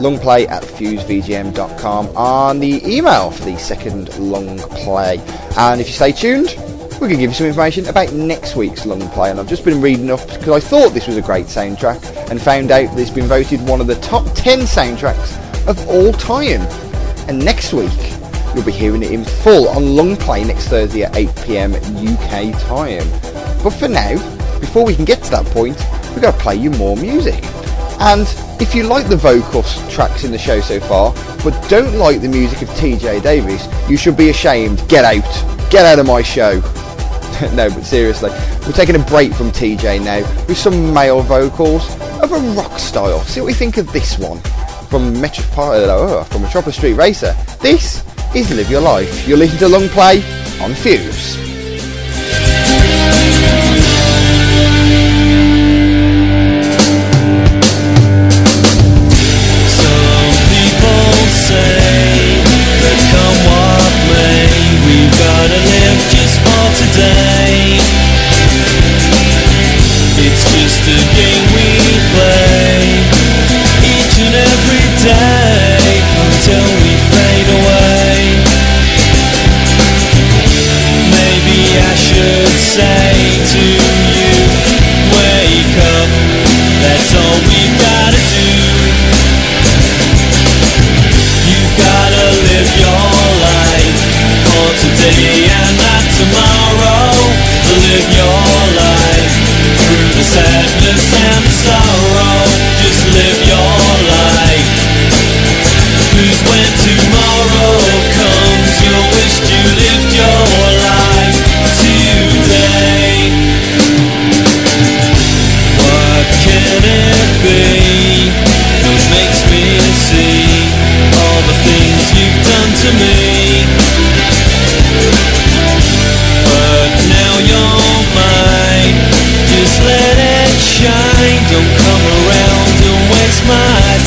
longplay 0.00 0.48
at 0.48 0.62
fusevgm.com 0.62 2.16
on 2.16 2.58
the 2.58 2.84
email 2.84 3.30
for 3.30 3.44
the 3.44 3.56
second 3.58 4.16
long 4.18 4.58
play. 4.58 5.18
And 5.56 5.80
if 5.80 5.86
you 5.86 5.92
stay 5.94 6.12
tuned, 6.12 6.56
going 7.00 7.10
to 7.10 7.16
give 7.16 7.30
you 7.30 7.34
some 7.34 7.46
information 7.46 7.86
about 7.88 8.12
next 8.12 8.56
week's 8.56 8.84
long 8.84 9.00
play. 9.10 9.30
And 9.30 9.40
I've 9.40 9.48
just 9.48 9.64
been 9.64 9.80
reading 9.80 10.10
up 10.10 10.20
because 10.26 10.50
I 10.50 10.60
thought 10.60 10.90
this 10.90 11.06
was 11.06 11.16
a 11.16 11.22
great 11.22 11.46
soundtrack 11.46 12.30
and 12.30 12.40
found 12.40 12.70
out 12.70 12.94
that 12.94 12.98
it's 12.98 13.10
been 13.10 13.26
voted 13.26 13.60
one 13.62 13.80
of 13.80 13.86
the 13.86 13.94
top 13.96 14.26
10 14.34 14.60
soundtracks 14.60 15.38
of 15.66 15.88
all 15.88 16.12
time. 16.12 16.60
And 17.28 17.42
next 17.42 17.72
week, 17.72 17.90
you'll 18.54 18.64
be 18.64 18.72
hearing 18.72 19.02
it 19.02 19.12
in 19.12 19.24
full 19.24 19.68
on 19.70 19.96
long 19.96 20.16
play 20.16 20.44
next 20.44 20.68
Thursday 20.68 21.04
at 21.04 21.12
8pm 21.12 21.74
UK 21.74 22.60
time. 22.62 23.08
But 23.62 23.70
for 23.70 23.88
now, 23.88 24.12
before 24.60 24.84
we 24.84 24.94
can 24.94 25.06
get 25.06 25.22
to 25.24 25.30
that 25.30 25.46
point, 25.46 25.78
we've 26.10 26.20
got 26.20 26.34
to 26.34 26.40
play 26.40 26.56
you 26.56 26.70
more 26.72 26.96
music. 26.96 27.42
And 27.98 28.26
if 28.60 28.74
you 28.74 28.82
like 28.82 29.08
the 29.08 29.16
vocal 29.16 29.62
tracks 29.88 30.24
in 30.24 30.32
the 30.32 30.38
show 30.38 30.60
so 30.60 30.78
far, 30.80 31.12
but 31.42 31.68
don't 31.68 31.94
like 31.94 32.20
the 32.20 32.28
music 32.28 32.62
of 32.62 32.68
TJ 32.70 33.22
Davis, 33.22 33.66
you 33.88 33.96
should 33.96 34.16
be 34.16 34.28
ashamed. 34.28 34.86
Get 34.88 35.04
out. 35.04 35.70
Get 35.70 35.86
out 35.86 35.98
of 35.98 36.06
my 36.06 36.22
show. 36.22 36.60
no, 37.54 37.70
but 37.70 37.84
seriously, 37.84 38.30
we're 38.66 38.72
taking 38.72 38.96
a 38.96 39.04
break 39.04 39.32
from 39.32 39.50
TJ 39.50 40.04
now 40.04 40.20
with 40.46 40.58
some 40.58 40.92
male 40.92 41.22
vocals 41.22 41.88
of 42.20 42.32
a 42.32 42.38
rock 42.54 42.78
style. 42.78 43.20
See 43.20 43.40
what 43.40 43.46
we 43.46 43.54
think 43.54 43.78
of 43.78 43.90
this 43.92 44.18
one 44.18 44.38
from 44.90 45.14
Metropol- 45.14 45.88
uh, 45.88 46.24
from 46.24 46.42
Metropolis 46.42 46.76
Street 46.76 46.94
Racer. 46.94 47.34
This 47.60 48.04
is 48.34 48.54
Live 48.54 48.70
Your 48.70 48.82
Life. 48.82 49.26
You're 49.26 49.38
listening 49.38 49.60
to 49.60 49.68
Long 49.68 49.88
Play 49.88 50.22
on 50.60 50.74
Fuse. 50.74 51.38
Gotta 65.20 65.60
live 65.72 66.00
just 66.08 66.36
for 66.40 66.66
today. 66.80 67.76
It's 70.24 70.44
just 70.56 70.82
a 70.88 71.00
game 71.16 71.46
we 71.56 71.68
play 72.12 72.80
each 73.84 74.16
and 74.24 74.34
every 74.48 74.86
day 75.04 75.92
until 76.24 76.64
we 76.80 76.92
fade 77.12 77.50
away. 77.58 78.16
Maybe 81.16 81.58
I 81.76 81.94
should 82.06 82.56
say 82.74 83.09
today 95.00 95.48
and 95.48 95.76
not 95.80 96.04
tomorrow. 96.12 97.16
Live 97.80 98.08
your 98.12 98.39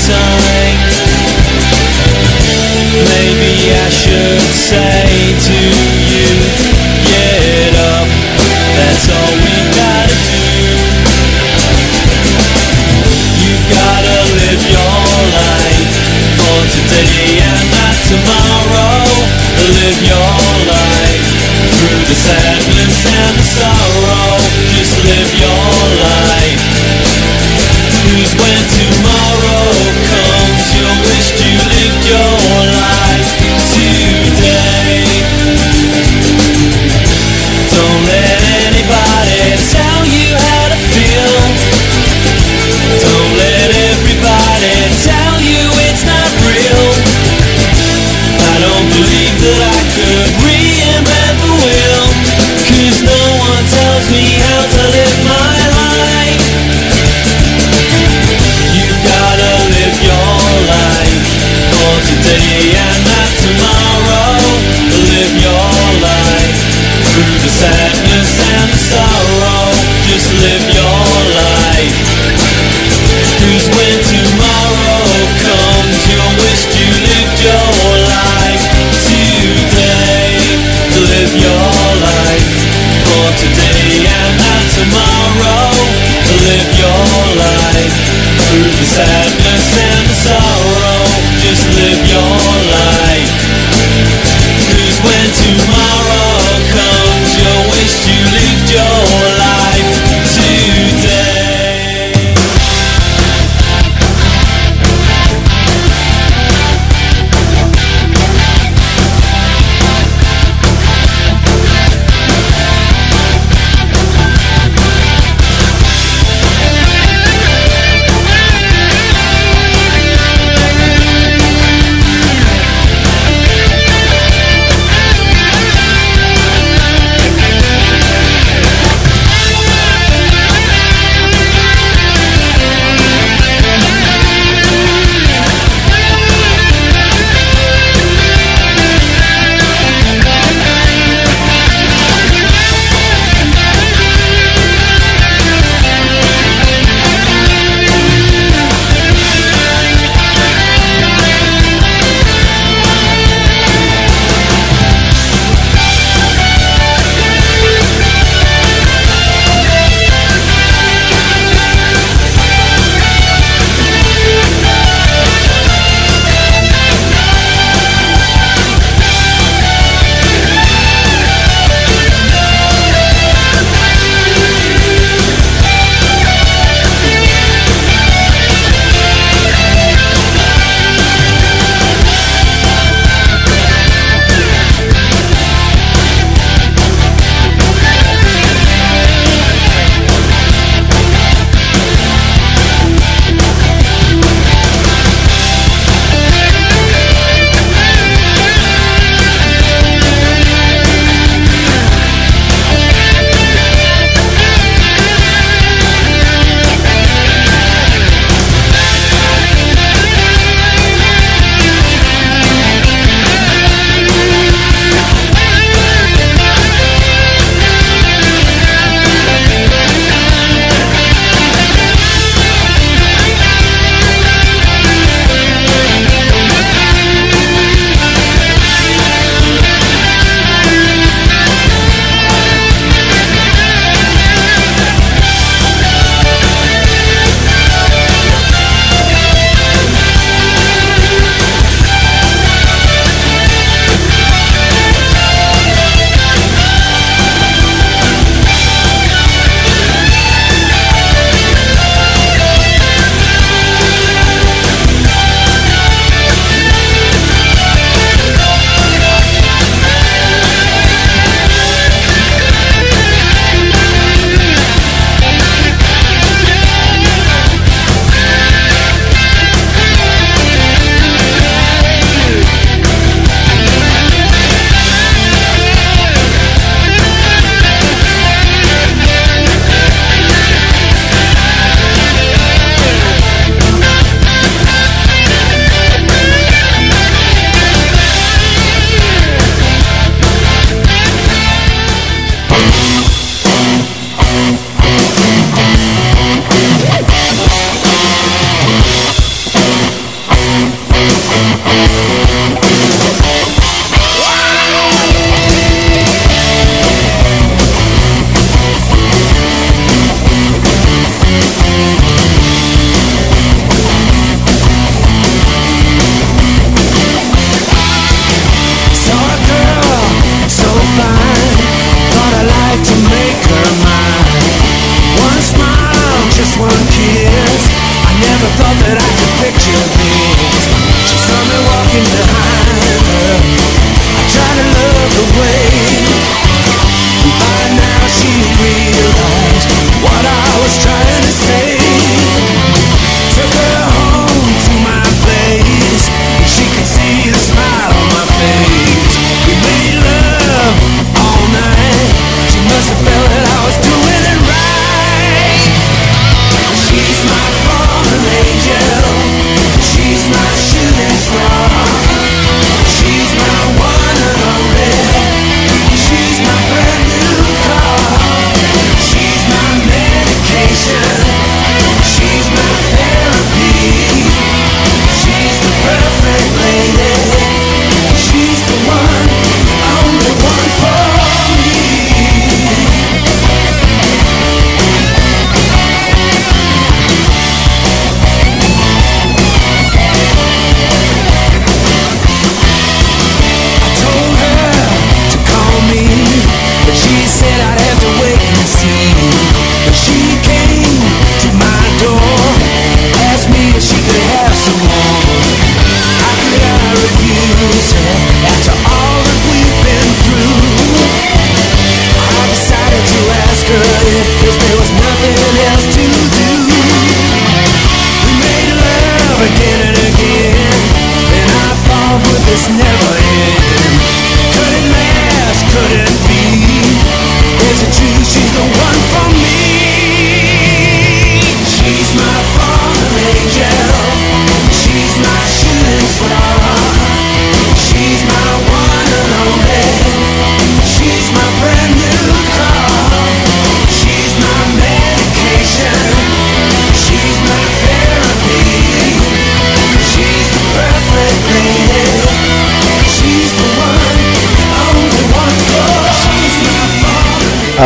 time. 0.08 0.80
Maybe 3.08 3.72
I 3.72 3.89
should 3.89 4.41
say 4.51 5.12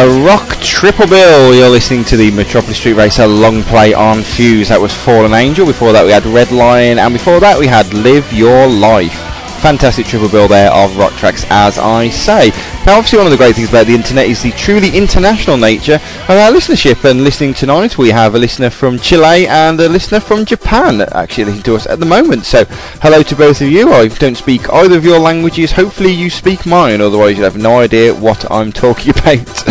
Rock 0.07 0.57
triple 0.61 1.05
bill. 1.05 1.53
You're 1.53 1.69
listening 1.69 2.05
to 2.05 2.17
the 2.17 2.31
Metropolis 2.31 2.77
Street 2.77 2.93
Racer 2.93 3.27
long 3.27 3.63
play 3.63 3.93
on 3.93 4.23
Fuse. 4.23 4.69
That 4.69 4.79
was 4.79 4.93
Fallen 4.93 5.33
Angel. 5.33 5.65
Before 5.65 5.91
that, 5.91 6.05
we 6.05 6.11
had 6.11 6.25
Red 6.25 6.51
Lion, 6.51 6.97
and 6.97 7.13
before 7.13 7.39
that, 7.41 7.59
we 7.59 7.67
had 7.67 7.93
Live 7.93 8.31
Your 8.31 8.67
Life 8.67 9.27
fantastic 9.57 10.05
triple 10.05 10.29
bill 10.29 10.47
there 10.47 10.71
of 10.71 10.95
rock 10.97 11.13
tracks, 11.13 11.45
as 11.49 11.77
I 11.77 12.09
say. 12.09 12.51
Now, 12.85 12.97
obviously, 12.97 13.17
one 13.17 13.27
of 13.27 13.31
the 13.31 13.37
great 13.37 13.55
things 13.55 13.69
about 13.69 13.87
the 13.87 13.95
internet 13.95 14.27
is 14.27 14.41
the 14.41 14.51
truly 14.51 14.95
international 14.95 15.57
nature 15.57 15.99
of 16.29 16.37
our 16.37 16.51
listenership. 16.51 17.09
And 17.09 17.23
listening 17.23 17.53
tonight, 17.53 17.97
we 17.97 18.09
have 18.09 18.35
a 18.35 18.39
listener 18.39 18.69
from 18.69 18.99
Chile 18.99 19.47
and 19.47 19.79
a 19.79 19.87
listener 19.87 20.19
from 20.19 20.45
Japan 20.45 21.01
actually 21.13 21.45
listening 21.45 21.63
to 21.63 21.75
us 21.75 21.87
at 21.87 21.99
the 21.99 22.05
moment. 22.05 22.45
So, 22.45 22.65
hello 23.01 23.23
to 23.23 23.35
both 23.35 23.61
of 23.61 23.69
you. 23.69 23.91
I 23.93 24.07
don't 24.07 24.35
speak 24.35 24.69
either 24.69 24.97
of 24.97 25.05
your 25.05 25.19
languages. 25.19 25.71
Hopefully, 25.71 26.11
you 26.11 26.29
speak 26.29 26.65
mine, 26.65 27.01
otherwise, 27.01 27.37
you'll 27.37 27.49
have 27.49 27.57
no 27.57 27.79
idea 27.79 28.13
what 28.13 28.49
I'm 28.51 28.71
talking 28.83 29.11
about. 29.11 29.67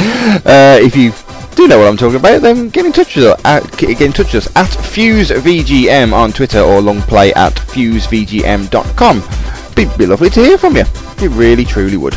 Uh, 0.46 0.78
if 0.80 0.96
you 0.96 1.12
do 1.54 1.68
know 1.68 1.78
what 1.78 1.88
I'm 1.88 1.96
talking 1.96 2.20
about, 2.20 2.42
then 2.42 2.70
get 2.70 2.86
in 2.86 2.92
touch 2.92 3.16
with 3.16 3.26
us 3.26 3.40
at, 3.44 3.76
get 3.76 4.00
in 4.00 4.12
touch 4.12 4.32
with 4.34 4.46
us 4.46 4.56
at 4.56 4.68
FuseVGM 4.68 6.12
on 6.12 6.32
Twitter 6.32 6.60
or 6.60 6.80
longplay 6.80 7.34
at 7.36 7.54
FuseVGM.com 7.54 9.22
be, 9.76 9.84
be 9.98 10.06
lovely 10.06 10.30
to 10.30 10.40
hear 10.40 10.58
from 10.58 10.74
you. 10.74 10.84
It 11.18 11.30
really, 11.32 11.64
truly 11.64 11.98
would. 11.98 12.14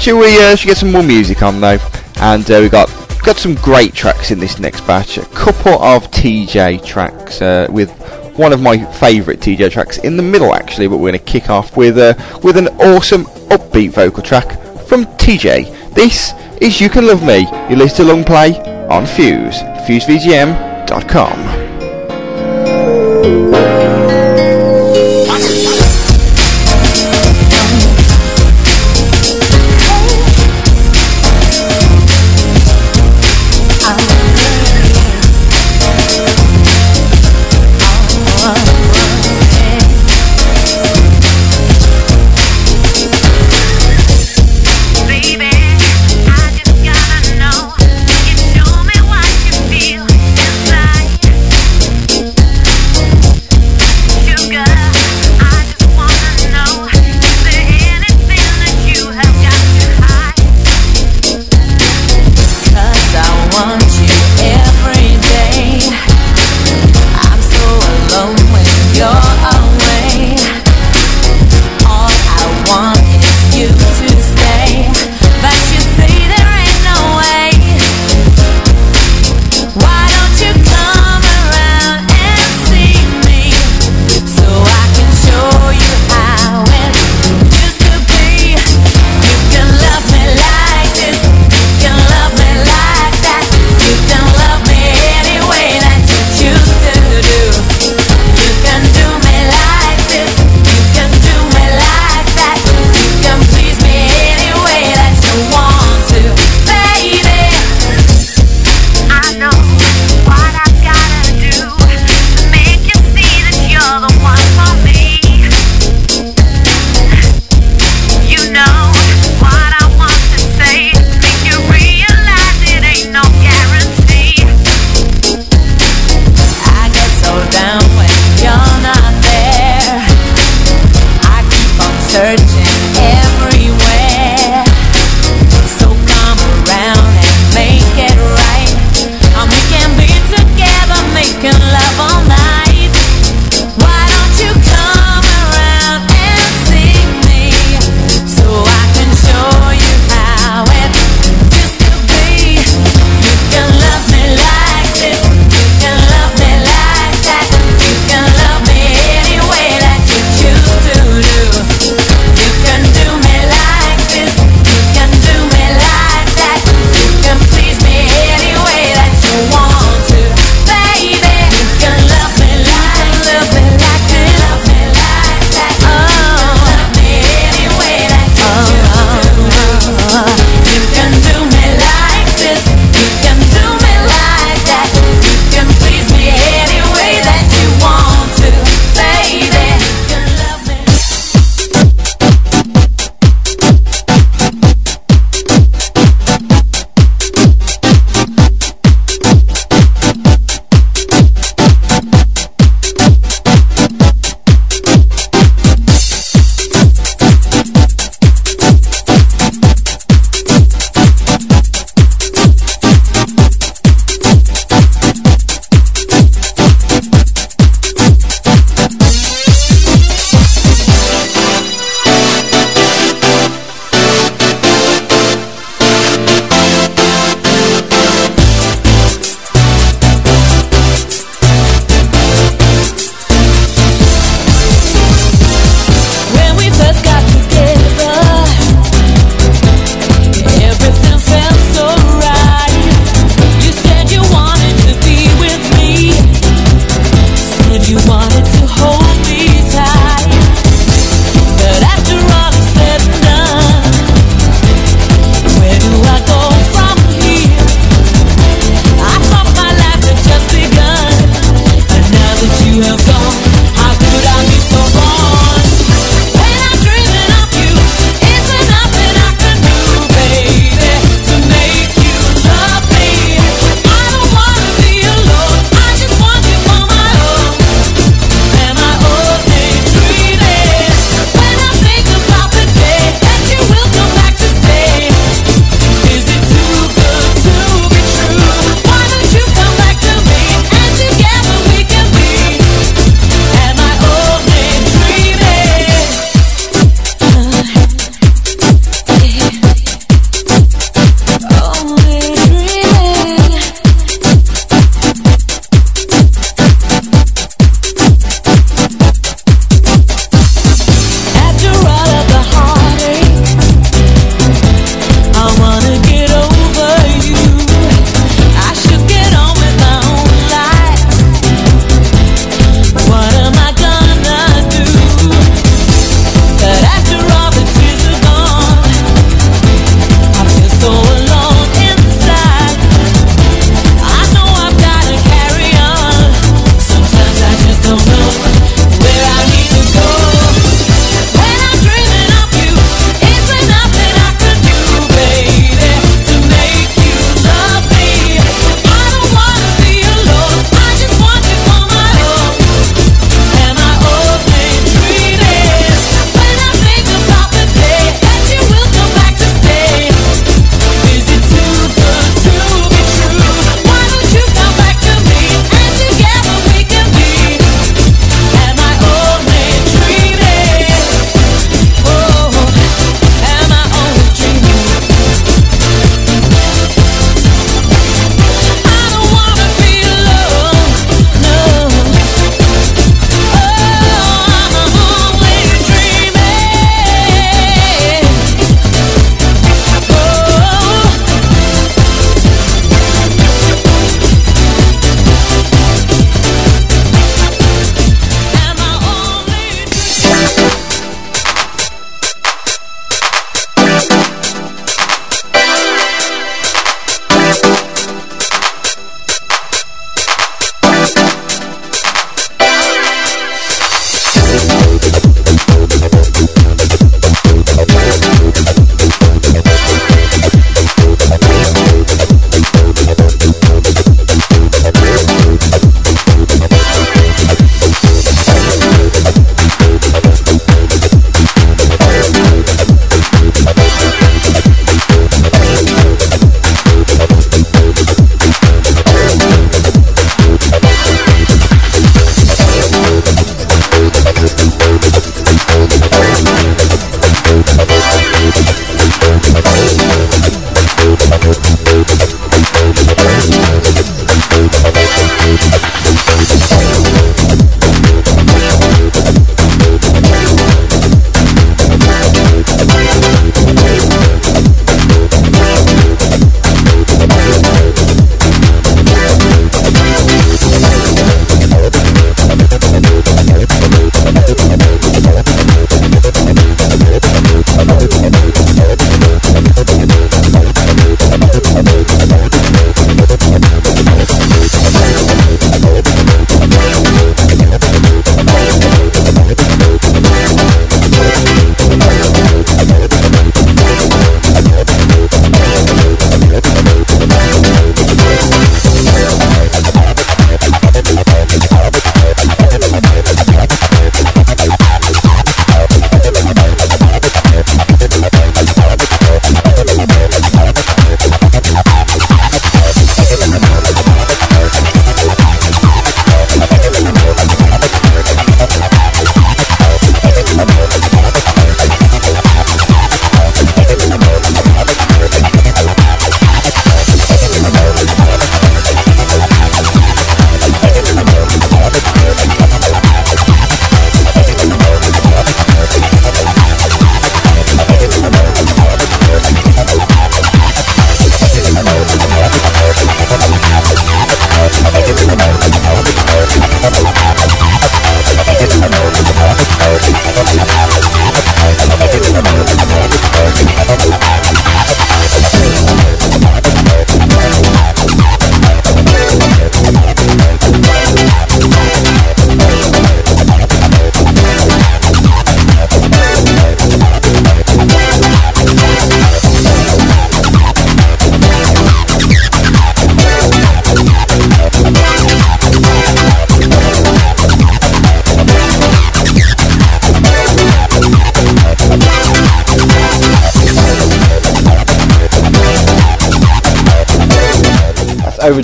Should 0.00 0.18
we? 0.18 0.42
Uh, 0.42 0.56
should 0.56 0.66
we 0.66 0.70
get 0.70 0.76
some 0.78 0.90
more 0.90 1.02
music 1.02 1.42
on 1.42 1.60
though? 1.60 1.78
And 2.20 2.50
uh, 2.50 2.60
we 2.60 2.68
got 2.68 2.88
got 3.24 3.36
some 3.36 3.54
great 3.56 3.94
tracks 3.94 4.30
in 4.30 4.38
this 4.38 4.58
next 4.58 4.86
batch. 4.86 5.18
A 5.18 5.24
couple 5.26 5.80
of 5.82 6.10
TJ 6.10 6.84
tracks 6.84 7.42
uh, 7.42 7.66
with 7.70 7.90
one 8.38 8.52
of 8.52 8.60
my 8.60 8.78
favourite 8.94 9.40
TJ 9.40 9.70
tracks 9.70 9.98
in 9.98 10.16
the 10.16 10.22
middle 10.22 10.54
actually. 10.54 10.88
But 10.88 10.98
we're 10.98 11.10
going 11.10 11.24
to 11.24 11.30
kick 11.32 11.50
off 11.50 11.76
with 11.76 11.98
uh, 11.98 12.14
with 12.42 12.56
an 12.56 12.68
awesome 12.80 13.24
upbeat 13.50 13.90
vocal 13.90 14.22
track 14.22 14.52
from 14.86 15.04
TJ. 15.16 15.94
This 15.94 16.32
is 16.60 16.80
You 16.80 16.88
Can 16.88 17.06
Love 17.06 17.22
Me. 17.22 17.46
You 17.70 17.76
listen 17.76 18.06
to 18.06 18.12
Long 18.12 18.24
Play 18.24 18.58
on 18.88 19.06
Fuse. 19.06 19.58
FuseVGM.com. 19.86 21.77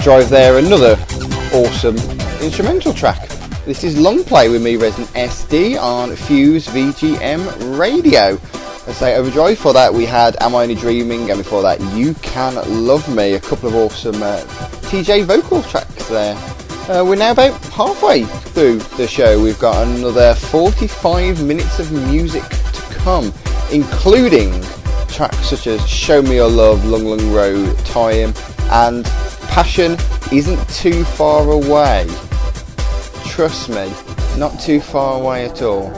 Overdrive 0.04 0.28
there, 0.28 0.58
another 0.58 0.98
awesome 1.54 1.96
instrumental 2.42 2.92
track. 2.92 3.26
This 3.64 3.84
is 3.84 3.98
Long 3.98 4.22
Play 4.22 4.50
with 4.50 4.62
me, 4.62 4.76
Resident 4.76 5.08
SD, 5.14 5.80
on 5.80 6.14
Fuse 6.14 6.66
VGM 6.66 7.78
Radio. 7.78 8.38
I 8.86 8.92
say 8.92 9.16
Overdrive. 9.16 9.58
For 9.58 9.72
that, 9.72 9.94
we 9.94 10.04
had 10.04 10.36
Am 10.42 10.54
I 10.54 10.64
Only 10.64 10.74
Dreaming, 10.74 11.30
and 11.30 11.38
before 11.38 11.62
that, 11.62 11.80
You 11.96 12.12
Can 12.16 12.56
Love 12.86 13.08
Me. 13.16 13.32
A 13.32 13.40
couple 13.40 13.66
of 13.66 13.74
awesome 13.76 14.22
uh, 14.22 14.40
TJ 14.90 15.24
vocal 15.24 15.62
tracks 15.62 16.06
there. 16.10 16.36
Uh, 16.86 17.02
we're 17.02 17.16
now 17.16 17.30
about 17.30 17.58
halfway 17.68 18.24
through 18.24 18.80
the 18.98 19.08
show. 19.08 19.42
We've 19.42 19.58
got 19.58 19.86
another 19.86 20.34
45 20.34 21.42
minutes 21.42 21.78
of 21.78 21.90
music 22.10 22.42
to 22.42 22.82
come, 22.96 23.32
including 23.72 24.52
tracks 25.08 25.48
such 25.48 25.66
as 25.66 25.88
Show 25.88 26.20
Me 26.20 26.34
Your 26.34 26.50
Love, 26.50 26.84
Long 26.84 27.06
Long 27.06 27.32
Road, 27.32 27.78
Time, 27.86 28.34
and 28.70 29.06
Passion 29.54 29.96
Isn't 30.32 30.68
Too 30.68 31.04
Far 31.04 31.48
Away. 31.48 32.08
Trust 33.24 33.68
me, 33.68 33.88
not 34.36 34.58
too 34.58 34.80
far 34.80 35.20
away 35.20 35.44
at 35.44 35.62
all. 35.62 35.90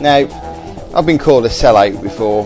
Now, 0.00 0.26
I've 0.94 1.04
been 1.04 1.18
called 1.18 1.44
a 1.44 1.50
sellout 1.50 2.02
before, 2.02 2.44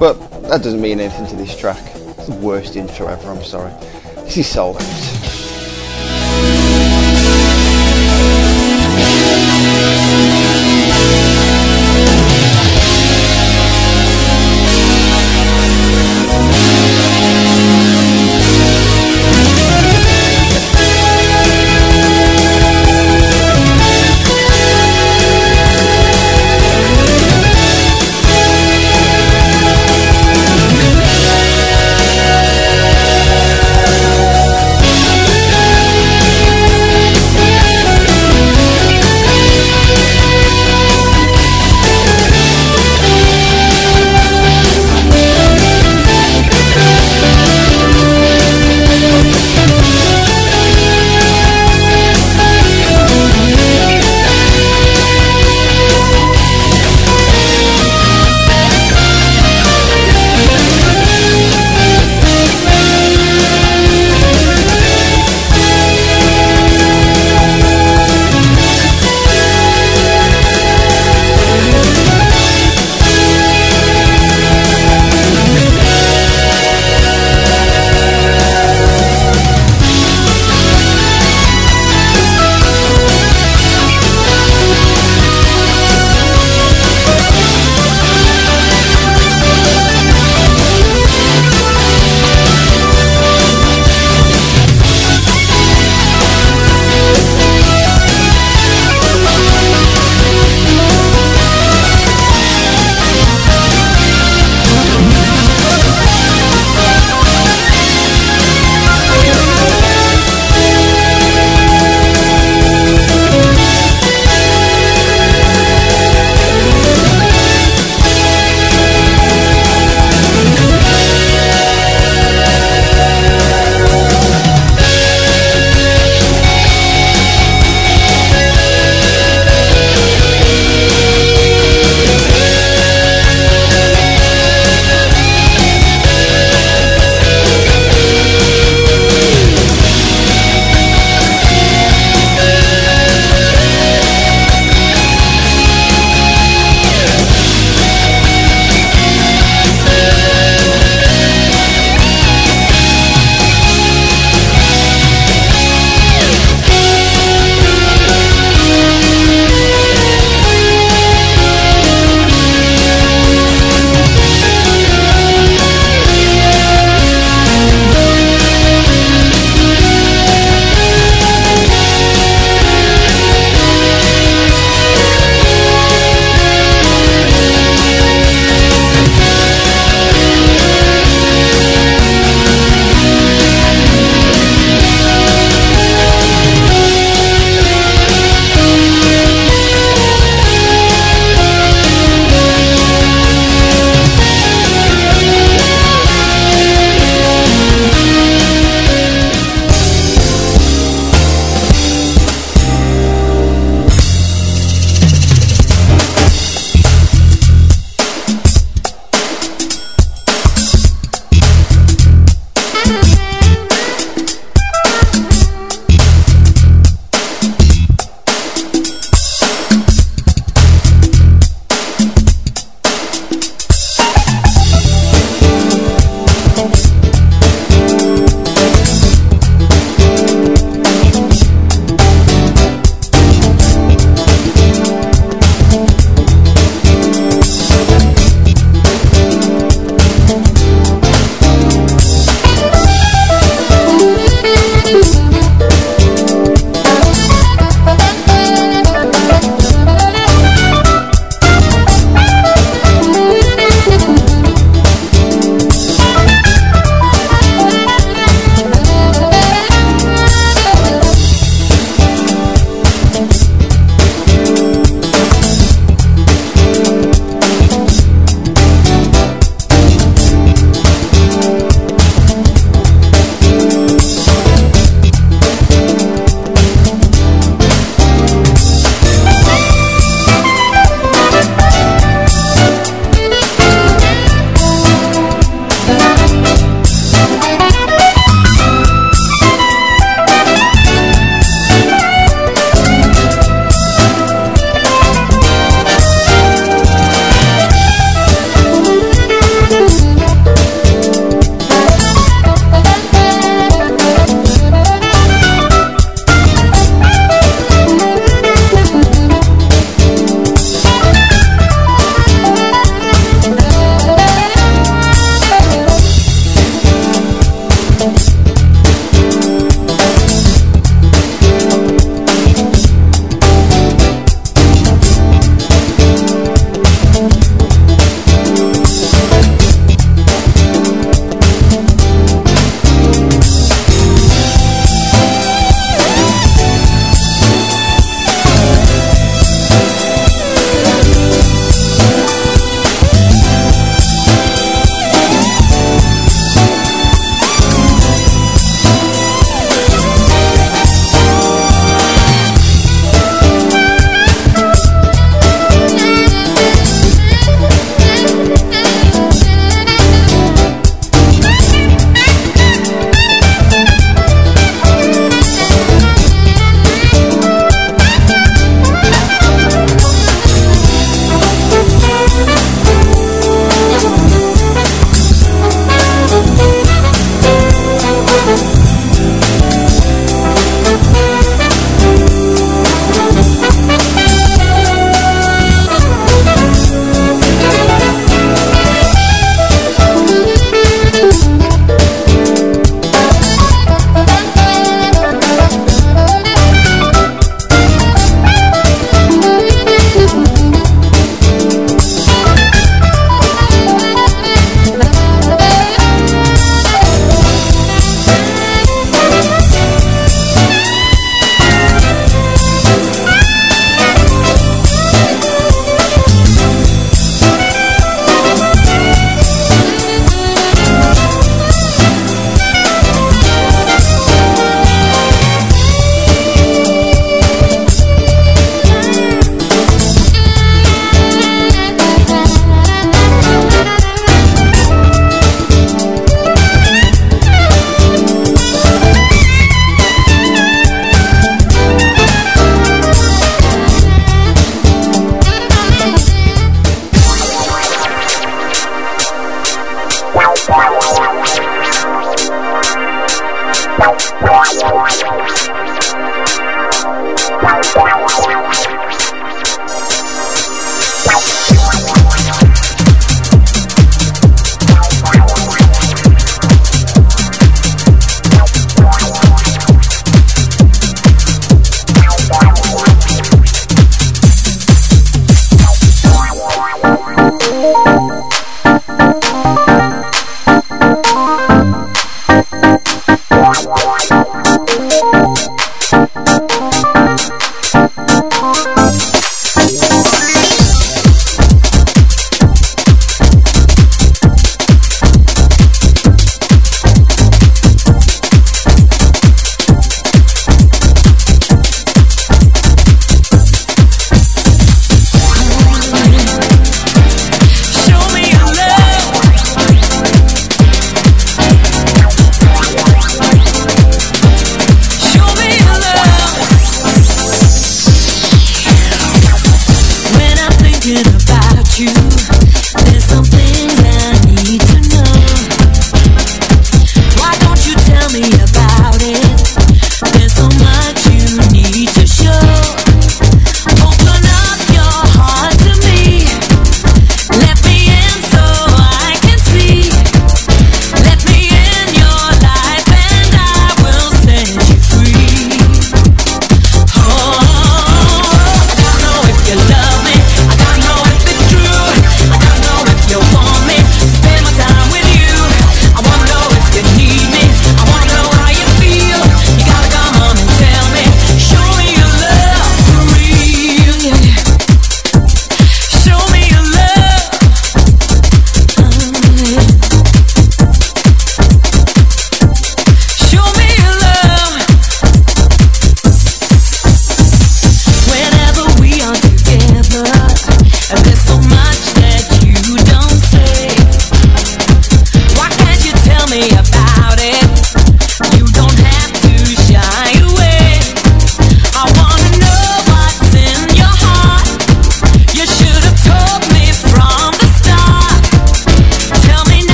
but 0.00 0.14
that 0.48 0.64
doesn't 0.64 0.80
mean 0.80 0.98
anything 0.98 1.28
to 1.28 1.36
this 1.36 1.56
track. 1.56 1.80
It's 1.84 2.26
the 2.26 2.34
worst 2.34 2.74
intro 2.74 3.06
ever, 3.06 3.30
I'm 3.30 3.44
sorry. 3.44 3.70
This 4.24 4.38
is 4.38 4.56
out. 4.56 5.17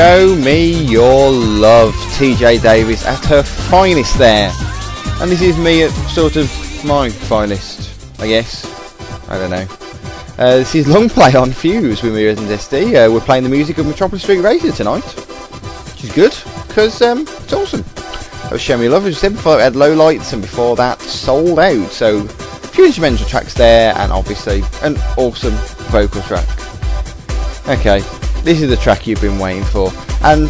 Show 0.00 0.34
me 0.34 0.86
your 0.86 1.30
love, 1.30 1.92
TJ 2.16 2.62
Davis 2.62 3.04
at 3.04 3.22
her 3.26 3.42
finest 3.42 4.16
there. 4.16 4.50
And 5.20 5.30
this 5.30 5.42
is 5.42 5.58
me 5.58 5.82
at 5.82 5.90
sort 6.08 6.36
of 6.36 6.46
my 6.86 7.10
finest, 7.10 8.18
I 8.18 8.26
guess. 8.26 8.64
I 9.28 9.36
don't 9.36 9.50
know. 9.50 9.66
Uh, 10.38 10.56
this 10.56 10.74
is 10.74 10.88
long 10.88 11.10
play 11.10 11.34
on 11.34 11.52
Fuse 11.52 12.02
with 12.02 12.14
me, 12.14 12.24
Resident 12.24 12.50
SD. 12.50 12.94
Uh, 12.94 13.12
we're 13.12 13.20
playing 13.20 13.44
the 13.44 13.50
music 13.50 13.76
of 13.76 13.86
Metropolis 13.86 14.22
Street 14.22 14.38
Racer 14.38 14.72
tonight, 14.72 15.04
which 15.04 16.04
is 16.04 16.12
good 16.14 16.34
because 16.66 17.02
um, 17.02 17.26
it's 17.28 17.52
awesome. 17.52 17.82
That 18.44 18.52
was 18.52 18.62
Show 18.62 18.78
Me 18.78 18.88
Love, 18.88 19.04
as 19.04 19.18
I 19.18 19.20
said 19.20 19.32
before, 19.34 19.58
it 19.58 19.64
had 19.64 19.76
Low 19.76 19.92
Lights, 19.92 20.32
and 20.32 20.40
before 20.40 20.76
that, 20.76 20.98
Sold 21.02 21.58
Out. 21.58 21.90
So, 21.90 22.20
a 22.20 22.68
few 22.68 22.86
instrumental 22.86 23.26
tracks 23.26 23.52
there, 23.52 23.94
and 23.98 24.10
obviously 24.12 24.62
an 24.80 24.96
awesome 25.18 25.52
vocal 25.90 26.22
track. 26.22 26.48
Okay, 27.68 28.00
this 28.42 28.62
is 28.62 28.70
the 28.70 28.76
track 28.76 29.06
you've 29.06 29.20
been 29.20 29.38
waiting 29.38 29.64
for, 29.64 29.92
and 30.22 30.48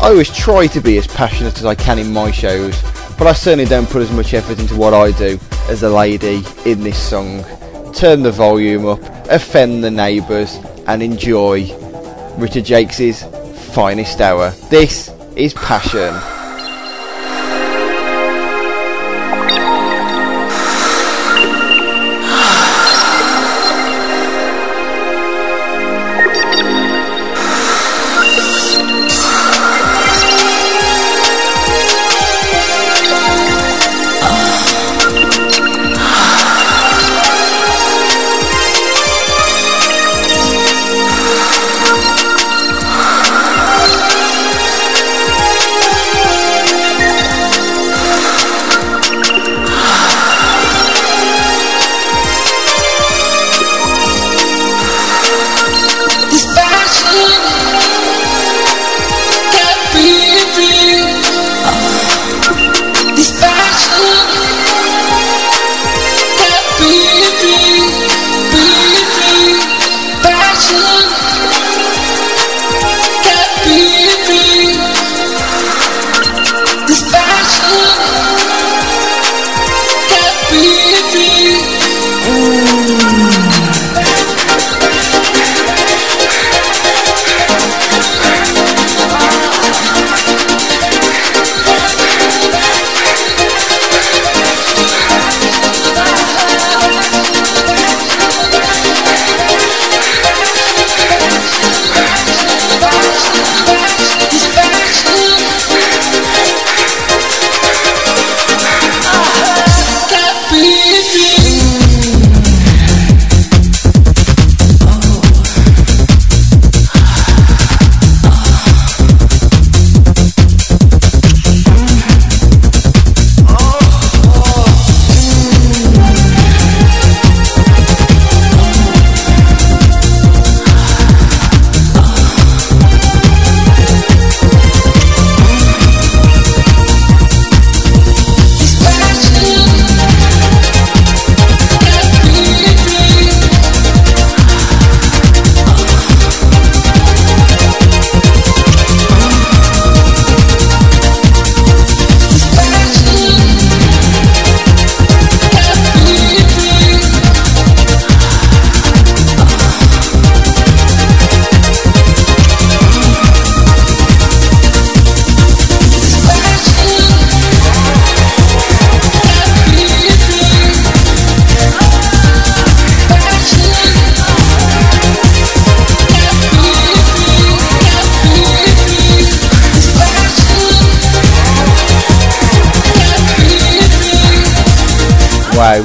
I 0.00 0.08
always 0.08 0.34
try 0.34 0.66
to 0.68 0.80
be 0.80 0.98
as 0.98 1.06
passionate 1.06 1.58
as 1.58 1.64
I 1.64 1.74
can 1.74 1.98
in 1.98 2.12
my 2.12 2.30
shows, 2.30 2.80
but 3.18 3.26
I 3.26 3.32
certainly 3.32 3.66
don't 3.66 3.88
put 3.88 4.02
as 4.02 4.10
much 4.10 4.34
effort 4.34 4.58
into 4.58 4.74
what 4.76 4.94
I 4.94 5.12
do 5.12 5.38
as 5.68 5.82
a 5.82 5.88
lady 5.90 6.42
in 6.64 6.80
this 6.80 6.98
song. 6.98 7.44
Turn 7.92 8.22
the 8.22 8.32
volume 8.32 8.86
up, 8.86 9.00
offend 9.28 9.84
the 9.84 9.90
neighbours, 9.90 10.58
and 10.86 11.02
enjoy 11.02 11.72
Richard 12.36 12.66
Jacques' 12.66 13.14
finest 13.72 14.20
hour. 14.20 14.50
This 14.70 15.10
is 15.36 15.54
passion. 15.54 16.39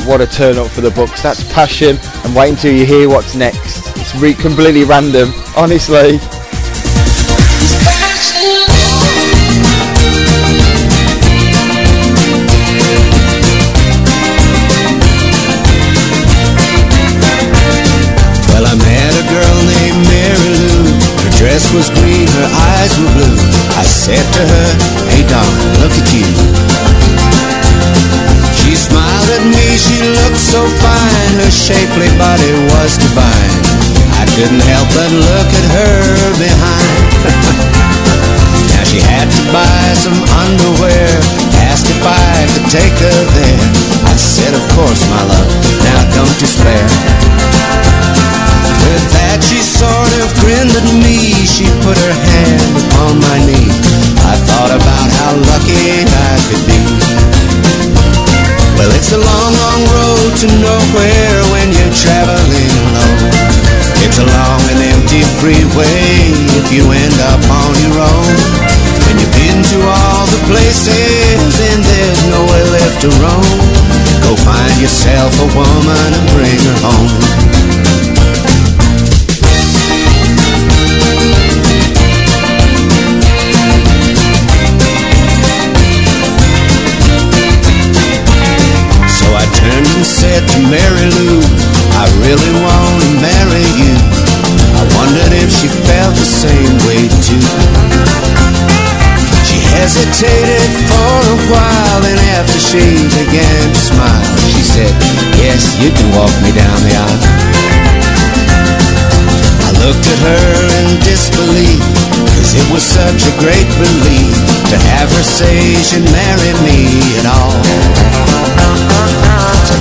What 0.05 0.21
a 0.21 0.27
turn 0.27 0.57
up 0.57 0.67
for 0.67 0.81
the 0.81 0.91
books. 0.91 1.21
That's 1.21 1.43
passion. 1.51 1.97
And 2.23 2.35
wait 2.35 2.49
until 2.49 2.73
you 2.73 2.85
hear 2.85 3.09
what's 3.09 3.35
next. 3.35 3.87
It's 3.97 4.15
re- 4.15 4.33
completely 4.33 4.83
random, 4.83 5.33
honestly. 5.57 6.19
Well, 18.51 18.63
I 18.63 18.75
met 18.77 19.13
a 19.15 19.25
girl 19.31 19.57
named 19.65 20.01
Mary 20.07 20.51
Lou. 20.59 20.85
Her 21.23 21.31
dress 21.37 21.73
was 21.73 21.89
green, 21.89 22.27
her 22.27 22.49
eyes 22.51 22.93
were 22.99 23.11
blue. 23.17 23.37
I 23.75 23.83
said 23.83 24.21
to 24.21 24.41
her, 24.45 24.67
Hey, 25.09 25.23
darling, 25.27 25.81
look 25.81 25.91
at 25.91 26.13
you. 26.13 26.34
So 30.55 30.63
fine. 30.79 31.31
Her 31.43 31.51
shapely 31.51 32.07
body 32.15 32.51
was 32.71 32.95
divine. 32.95 33.55
I 34.15 34.23
couldn't 34.35 34.63
help 34.63 34.87
but 34.95 35.11
look 35.11 35.49
at 35.51 35.67
her 35.75 35.99
behind. 36.39 37.03
now 38.71 38.83
she 38.87 39.03
had 39.03 39.27
to 39.27 39.43
buy 39.51 39.85
some 39.99 40.15
underwear. 40.47 41.11
Asked 41.67 41.91
if 41.91 41.99
I 41.99 42.47
could 42.55 42.67
take 42.71 42.95
her 43.03 43.19
there. 43.35 43.59
I 44.07 44.15
said, 44.15 44.55
Of 44.55 44.63
course, 44.79 45.03
my 45.11 45.23
love. 45.27 45.49
Now 45.83 45.99
don't 46.15 46.37
despair. 46.39 46.87
With 48.85 49.05
that 49.17 49.41
she 49.43 49.59
sort 49.59 50.13
of 50.21 50.29
grinned 50.45 50.69
at 50.69 50.87
me 51.01 51.33
She 51.41 51.65
put 51.81 51.97
her 51.97 52.13
hand 52.13 52.61
upon 52.85 53.17
my 53.17 53.37
knee 53.41 53.73
I 54.21 54.37
thought 54.45 54.69
about 54.69 55.09
how 55.09 55.33
lucky 55.41 56.05
I 56.05 56.37
could 56.45 56.63
be 56.69 56.94
Well 58.75 58.91
it's 58.91 59.11
a 59.11 59.17
long, 59.17 59.51
long 59.55 59.81
road 59.87 60.31
to 60.43 60.47
nowhere 60.59 61.37
When 61.51 61.67
you're 61.71 61.95
traveling 61.95 62.73
alone. 62.91 63.31
It's 64.03 64.19
a 64.19 64.27
long 64.27 64.61
and 64.69 64.81
empty 64.93 65.23
freeway 65.39 66.35
If 66.59 66.71
you 66.71 66.91
end 66.91 67.17
up 67.31 67.41
on 67.47 67.71
your 67.79 67.95
own. 67.95 68.35
When 69.07 69.15
you've 69.19 69.35
been 69.35 69.63
to 69.63 69.77
all 69.87 70.27
the 70.27 70.41
places 70.51 71.51
And 71.55 71.79
there's 71.83 72.21
nowhere 72.27 72.67
left 72.75 73.01
to 73.03 73.09
roam. 73.23 73.59
Go 74.27 74.35
find 74.43 74.75
yourself 74.81 75.31
a 75.39 75.47
woman 75.55 76.09
and 76.11 76.25
bring 76.35 76.59
her 76.59 76.79
home 76.83 77.45
cigarette 90.35 90.51
to 90.51 90.59
Mary 90.67 91.07
Lou. 91.15 91.39
I 91.95 92.11
really 92.19 92.51
want 92.59 92.99
to 93.03 93.09
marry 93.23 93.63
you. 93.79 93.95
I 94.75 94.83
wondered 94.95 95.31
if 95.31 95.47
she 95.51 95.67
felt 95.67 96.15
the 96.15 96.27
same 96.27 96.75
way 96.87 97.07
too. 97.23 97.39
She 99.47 99.59
hesitated 99.79 100.71
for 100.91 101.15
a 101.31 101.37
while, 101.51 102.03
and 102.03 102.19
after 102.35 102.59
she 102.59 103.07
began 103.15 103.71
to 103.71 103.79
smile, 103.79 104.27
she 104.51 104.59
said, 104.61 104.91
Yes, 105.39 105.79
you 105.79 105.89
can 105.91 106.11
walk 106.15 106.31
me 106.43 106.51
down 106.51 106.83
the 106.83 106.95
aisle. 106.95 107.23
I 109.63 109.71
looked 109.87 110.03
at 110.03 110.19
her 110.19 110.51
in 110.83 110.99
disbelief. 111.03 111.79
Cause 112.35 112.51
it 112.53 112.67
was 112.71 112.83
such 112.83 113.25
a 113.25 113.31
great 113.39 113.67
relief 113.79 114.35
to 114.69 114.77
have 114.93 115.09
her 115.11 115.23
say 115.23 115.75
she'd 115.81 116.05
marry 116.11 116.53
me 116.61 117.17
at 117.19 117.25
all. 117.25 117.55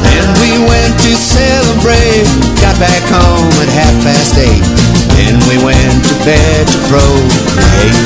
Then 0.05 0.27
we 0.41 0.53
went 0.69 0.95
to 1.05 1.13
celebrate, 1.17 2.29
got 2.61 2.77
back 2.79 3.03
home 3.09 3.53
at 3.65 3.71
half 3.73 3.95
past 4.05 4.37
eight. 4.39 4.65
Then 5.17 5.39
we 5.49 5.57
went 5.63 6.05
to 6.11 6.15
bed 6.27 6.63
to 6.69 6.79
procreate. 6.91 8.01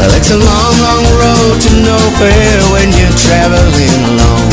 Well, 0.00 0.12
it's 0.16 0.32
a 0.32 0.40
long, 0.40 0.74
long 0.80 1.04
road 1.20 1.56
to 1.60 1.70
nowhere 1.84 2.60
when 2.72 2.88
you're 2.96 3.18
traveling 3.20 4.00
alone. 4.16 4.48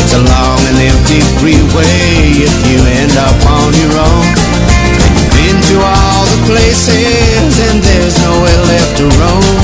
It's 0.00 0.14
a 0.16 0.22
long 0.24 0.60
and 0.72 0.78
empty 0.80 1.20
freeway 1.36 2.40
if 2.40 2.54
you 2.64 2.80
end 2.88 3.12
up 3.20 3.38
on 3.44 3.70
your 3.76 3.92
own. 4.00 4.26
And 5.04 5.12
you've 5.14 5.34
been 5.36 5.58
to 5.60 5.76
all 5.84 6.24
the 6.32 6.40
places 6.48 7.60
and 7.60 7.84
there's 7.84 8.16
nowhere 8.24 8.62
left 8.72 8.96
to 8.98 9.06
roam. 9.20 9.60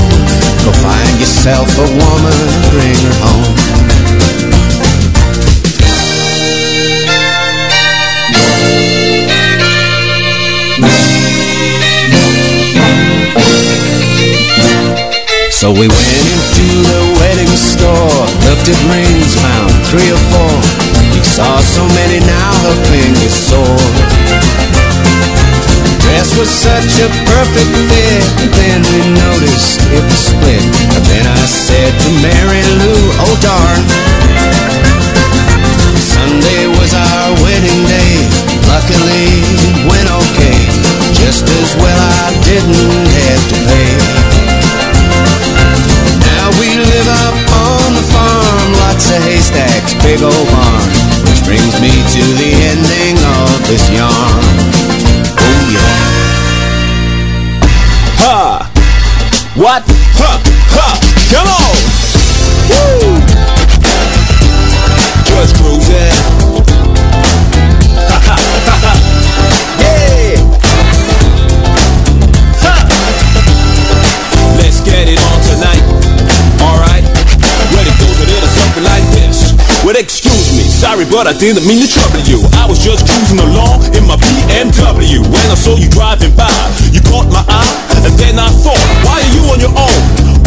Go 0.63 0.71
find 0.85 1.19
yourself 1.19 1.67
a 1.81 1.87
woman, 1.97 2.37
bring 2.69 2.97
her 3.09 3.17
home. 3.25 3.56
So 15.67 15.75
we 15.75 15.91
went 15.91 16.23
into 16.31 16.63
the 16.79 17.01
wedding 17.19 17.51
store, 17.51 18.23
looked 18.47 18.71
at 18.71 18.79
rings, 18.87 19.35
found 19.35 19.67
three 19.91 20.07
or 20.07 20.23
four. 20.31 20.55
You 21.11 21.19
saw 21.27 21.59
so 21.59 21.83
many 21.91 22.23
now, 22.23 22.55
her 22.71 22.77
fingers 22.87 23.35
sore. 23.35 23.83
Dress 25.99 26.31
was 26.39 26.47
such 26.47 27.03
a 27.03 27.11
perfect 27.27 27.67
fit, 27.91 28.23
and 28.47 28.51
then 28.55 28.79
we 28.95 29.11
noticed 29.11 29.83
it 29.91 30.07
was 30.07 30.31
split. 30.31 30.63
And 30.95 31.03
then 31.03 31.27
I 31.27 31.43
said 31.43 31.91
to 31.99 32.09
Mary 32.23 32.63
Lou, 32.79 33.03
oh 33.27 33.35
darn. 33.43 33.83
Sunday 35.99 36.71
was 36.79 36.95
our 36.95 37.35
wedding 37.43 37.83
day. 37.91 38.23
Luckily, 38.71 39.43
it 39.67 39.83
went 39.83 40.07
okay. 40.15 40.63
Just 41.11 41.43
as 41.43 41.75
well 41.75 41.99
I 42.23 42.31
didn't 42.47 43.11
have 43.19 43.43
to 43.51 43.57
pay. 43.67 44.26
We 46.59 46.73
live 46.73 47.07
up 47.07 47.37
on 47.53 47.93
the 47.93 48.05
farm, 48.09 48.73
lots 48.81 49.09
of 49.11 49.21
haystacks, 49.21 49.93
big 50.01 50.21
old 50.21 50.47
barn, 50.49 50.89
which 51.29 51.41
brings 51.45 51.79
me 51.79 51.93
to 51.93 52.23
the 52.41 52.51
ending 52.73 53.17
of 53.21 53.67
this 53.69 53.85
yarn. 53.93 54.43
Oh 55.37 55.61
yeah. 55.69 56.17
Ha! 58.17 58.65
What? 59.55 59.83
Ha! 60.17 60.41
Ha! 60.73 60.87
Come 61.29 61.47
on! 61.47 61.66
Well, 79.87 79.95
excuse 79.95 80.51
me, 80.51 80.67
sorry, 80.67 81.07
but 81.07 81.31
I 81.31 81.33
didn't 81.39 81.63
mean 81.63 81.79
to 81.79 81.87
trouble 81.87 82.19
you. 82.27 82.43
I 82.59 82.67
was 82.67 82.75
just 82.75 83.07
cruising 83.07 83.39
along 83.39 83.87
in 83.95 84.03
my 84.03 84.19
BMW 84.19 85.23
when 85.23 85.47
I 85.47 85.55
saw 85.55 85.79
you 85.79 85.87
driving 85.87 86.35
by. 86.35 86.51
You 86.91 86.99
caught 87.07 87.31
my 87.31 87.39
eye, 87.47 87.71
and 88.03 88.11
then 88.19 88.35
I 88.35 88.51
thought, 88.51 88.75
why 89.07 89.23
are 89.23 89.31
you 89.31 89.47
on 89.47 89.63
your 89.63 89.71
own, 89.71 90.01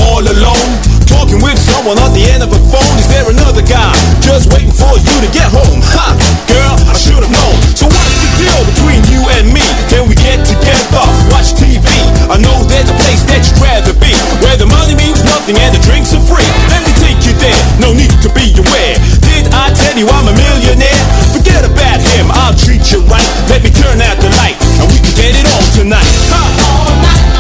all 0.05 0.21
alone? 0.21 0.69
Talking 1.09 1.41
with 1.41 1.57
someone 1.57 1.97
on 2.05 2.13
the 2.13 2.21
end 2.29 2.45
of 2.45 2.53
a 2.53 2.61
phone. 2.69 2.85
Is 3.01 3.09
there 3.09 3.33
another 3.33 3.65
guy 3.65 3.97
just 4.21 4.53
waiting 4.53 4.77
for 4.77 4.93
you 5.01 5.17
to 5.25 5.31
get 5.33 5.49
home? 5.49 5.81
Ha, 5.89 6.21
girl, 6.45 6.77
I 6.85 6.93
should 7.01 7.25
have 7.25 7.33
known. 7.33 7.57
So 7.73 7.89
what's 7.89 8.17
the 8.21 8.45
deal 8.45 8.61
between 8.77 9.01
you 9.09 9.25
and 9.41 9.49
me? 9.57 9.65
Can 9.89 10.05
we 10.05 10.21
get 10.21 10.45
together, 10.45 11.01
watch 11.33 11.57
TV? 11.57 11.89
I 12.29 12.37
know 12.37 12.61
there's 12.69 12.93
a 12.93 12.99
place 13.09 13.25
that 13.33 13.41
you'd 13.49 13.57
rather 13.57 13.97
be, 13.97 14.13
where 14.45 14.61
the 14.61 14.69
money 14.69 14.93
means 15.01 15.25
nothing 15.25 15.57
and 15.57 15.73
the 15.73 15.81
drinks 15.81 16.13
are 16.13 16.21
free. 16.29 16.45
Let 16.69 16.85
me 16.85 16.93
you 17.19 17.35
no 17.83 17.91
need 17.91 18.13
to 18.23 18.31
be 18.31 18.55
aware. 18.55 18.95
Did 19.27 19.51
I 19.51 19.75
tell 19.75 19.97
you 19.99 20.07
I'm 20.07 20.31
a 20.31 20.35
millionaire? 20.37 21.03
Forget 21.35 21.67
about 21.67 21.99
him, 21.99 22.31
I'll 22.31 22.55
treat 22.55 22.87
you 22.93 23.03
right. 23.11 23.27
Let 23.51 23.65
me 23.67 23.71
turn 23.71 23.99
out 23.99 24.15
the 24.23 24.31
light, 24.39 24.55
and 24.79 24.87
we 24.87 24.99
can 25.03 25.15
get 25.19 25.35
it 25.35 25.47
on 25.49 25.65
tonight. 25.75 26.07
Ha! 26.31 26.43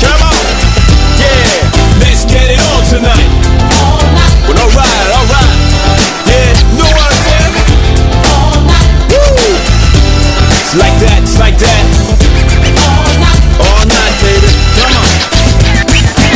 Come 0.02 0.22
on, 0.26 0.42
yeah, 1.22 2.02
let's 2.02 2.26
get 2.26 2.50
it 2.50 2.58
on 2.58 2.82
tonight. 2.90 3.30
Well, 4.48 4.58
alright, 4.58 5.06
alright, 5.14 5.50
yeah? 6.26 6.50
Woo! 9.12 9.54
It's 10.58 10.74
like 10.74 10.96
that, 10.98 11.22
it's 11.22 11.38
like 11.38 11.58
that. 11.62 11.84
All 13.60 13.84
night, 13.86 14.16
baby, 14.18 14.50
come 14.82 14.98
on. 14.98 15.06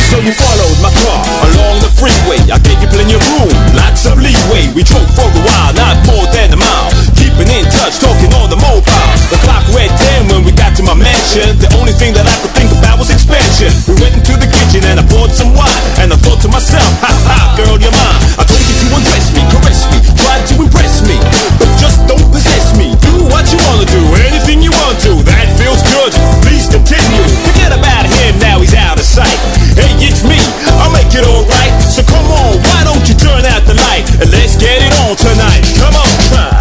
So 0.07 0.23
you 0.23 0.31
followed 0.31 0.79
my 0.79 0.91
car 1.03 1.44
along 1.75 1.83
the 1.83 1.91
freeway. 1.99 2.39
I 2.47 2.59
gave 2.63 2.79
you 2.79 2.87
plenty 2.87 3.15
of 3.15 3.23
room, 3.35 3.51
lots 3.75 4.07
of 4.07 4.15
leeway. 4.19 4.71
We 4.71 4.83
drove 4.83 5.07
for 5.11 5.27
a 5.27 5.41
while, 5.43 5.73
not 5.75 5.99
more 6.07 6.25
than 6.31 6.53
a 6.53 6.59
mile. 6.59 6.91
Keeping 7.19 7.51
in 7.51 7.65
touch, 7.67 7.99
talking 7.99 8.31
on 8.39 8.47
the 8.49 8.59
mobile. 8.59 9.11
The 9.31 9.39
clock 9.43 9.63
read 9.75 9.91
10 9.91 10.31
when 10.31 10.41
we 10.47 10.51
got 10.55 10.75
to 10.79 10.83
my 10.83 10.95
mansion. 10.95 11.59
The 11.59 11.67
only 11.75 11.91
thing 11.91 12.13
that 12.15 12.23
I 12.23 12.35
could 12.39 12.53
think 12.55 12.71
about 12.79 12.99
was 12.99 13.11
expansion. 13.11 13.71
We 13.91 13.99
went 13.99 14.15
into 14.15 14.39
the 14.39 14.47
kitchen 14.47 14.87
and 14.87 14.99
I 14.99 15.05
poured 15.07 15.31
some 15.35 15.51
wine. 15.51 15.83
And 15.99 16.13
I 16.13 16.17
thought 16.19 16.39
to 16.45 16.49
myself, 16.49 16.87
ha 17.03 17.11
ha, 17.27 17.37
girl, 17.59 17.75
you're 17.75 17.91
mine. 17.91 18.21
I 18.39 18.43
told 18.47 18.61
you 18.63 18.75
to 18.75 18.87
undress 18.95 19.27
me, 19.35 19.41
caress 19.51 19.83
me, 19.91 19.97
try 20.23 20.37
to 20.39 20.53
impress 20.63 21.03
me. 21.03 21.17
But 21.59 21.67
just 21.75 21.99
don't 22.07 22.27
possess 22.31 22.77
me. 22.79 22.95
Do 23.03 23.27
what 23.27 23.51
you 23.51 23.59
wanna 23.67 23.87
do, 23.89 24.01
anything 24.31 24.63
you 24.63 24.71
want 24.71 25.01
to. 25.03 25.19
That 25.27 25.51
feels 25.59 25.81
good. 25.91 26.13
Please 26.45 26.69
continue. 26.71 27.25
Forget 27.51 27.75
about 27.75 28.05
him 28.05 28.37
now, 28.39 28.61
he's 28.61 28.75
out 28.75 28.95
of 28.95 29.05
sight. 29.05 29.39
Hey, 29.75 29.91
it's 29.99 30.23
me, 30.23 30.39
I'll 30.79 30.93
make 30.93 31.11
it 31.11 31.25
alright. 31.25 31.64
So 31.95 32.03
come 32.11 32.27
on, 32.27 32.59
why 32.59 32.83
don't 32.83 33.07
you 33.07 33.15
turn 33.15 33.47
out 33.47 33.63
the 33.63 33.73
light 33.87 34.03
and 34.19 34.27
let's 34.27 34.59
get 34.59 34.83
it 34.83 34.91
on 35.07 35.15
tonight? 35.15 35.63
Come 35.79 35.95
on. 35.95 36.11
huh. 36.27 36.51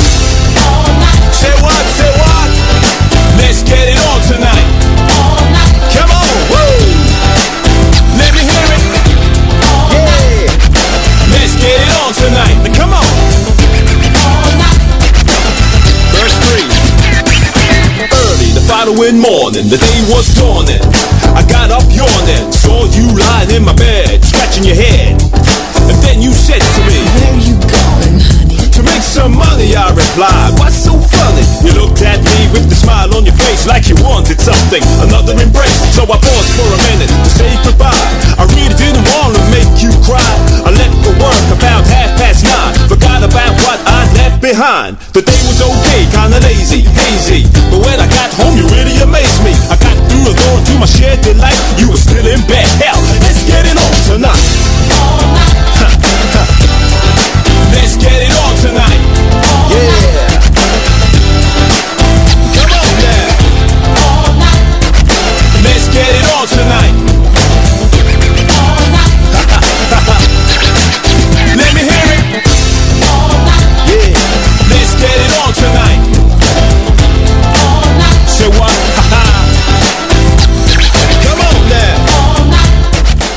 Say 1.35 1.51
what, 1.59 1.75
say 1.99 2.07
what? 2.23 2.49
Let's 3.43 3.67
get 3.67 3.83
it 3.83 3.99
on 3.99 4.23
tonight. 4.31 4.63
Come 5.91 6.15
on, 6.15 6.31
woo! 6.55 6.79
Let 8.15 8.31
me 8.31 8.47
hear 8.47 8.69
it. 8.79 8.83
Yeah. 9.91 10.55
Let's 11.35 11.59
get 11.59 11.83
it 11.83 11.91
on 11.99 12.15
tonight. 12.15 12.55
Now 12.63 12.79
come 12.79 12.95
on. 12.95 13.03
All 13.03 14.55
night. 14.55 14.79
Verse 16.15 16.39
3 16.47 16.63
Early 18.07 18.55
the 18.55 18.63
following 18.71 19.19
morning, 19.19 19.67
the 19.67 19.83
day 19.83 19.99
was 20.15 20.31
dawning. 20.39 20.94
Got 21.65 21.81
up 21.81 21.89
yawning, 21.97 22.53
saw 22.53 22.85
you 22.93 23.09
lying 23.17 23.49
in 23.57 23.65
my 23.65 23.73
bed, 23.73 24.21
scratching 24.21 24.69
your 24.69 24.77
head. 24.77 25.17
And 25.89 25.97
then 26.05 26.21
you 26.21 26.29
said 26.29 26.61
to 26.61 26.81
me, 26.85 27.01
Where 27.17 27.41
you 27.41 27.57
going, 27.57 28.21
honey? 28.21 28.61
To 28.69 28.85
make 28.85 29.01
some 29.01 29.33
money, 29.33 29.73
I 29.73 29.89
replied. 29.97 30.61
What's 30.61 30.77
so 30.77 30.93
funny? 30.93 31.41
You 31.65 31.73
looked 31.81 32.05
at 32.05 32.21
me 32.21 32.53
with 32.53 32.69
the 32.69 32.77
smile 32.77 33.09
on 33.17 33.25
your 33.25 33.33
face 33.41 33.65
like 33.65 33.89
you 33.89 33.97
wanted 34.05 34.45
something, 34.45 34.85
another 35.09 35.33
embrace. 35.41 35.73
So 35.97 36.05
I 36.05 36.21
paused 36.21 36.53
for 36.53 36.69
a 36.69 36.81
minute 36.93 37.09
to 37.09 37.31
say 37.33 37.49
goodbye. 37.65 37.97
I 38.37 38.45
really 38.45 38.77
didn't 38.77 39.09
want 39.17 39.24
behind. 44.55 44.95
The 45.11 45.23
day 45.27 45.41
was 45.51 45.59
okay, 45.59 46.07
kinda 46.15 46.39
lazy, 46.47 46.87
hazy. 46.87 47.43
But 47.71 47.83
when 47.83 47.99
I 47.99 48.07
got 48.07 48.31
home, 48.39 48.55
you 48.55 48.67
really 48.71 48.95
amazed 49.03 49.43
me. 49.43 49.51
I 49.67 49.75
got 49.75 49.97
through 50.07 50.31
the 50.31 50.35
door 50.39 50.57
to 50.63 50.73
my 50.79 50.87
shared 50.87 51.21
delight. 51.27 51.59
You 51.75 51.91
were 51.91 51.99
still 51.99 52.23
in 52.23 52.39
bed. 52.47 52.67
Hell, 52.79 52.94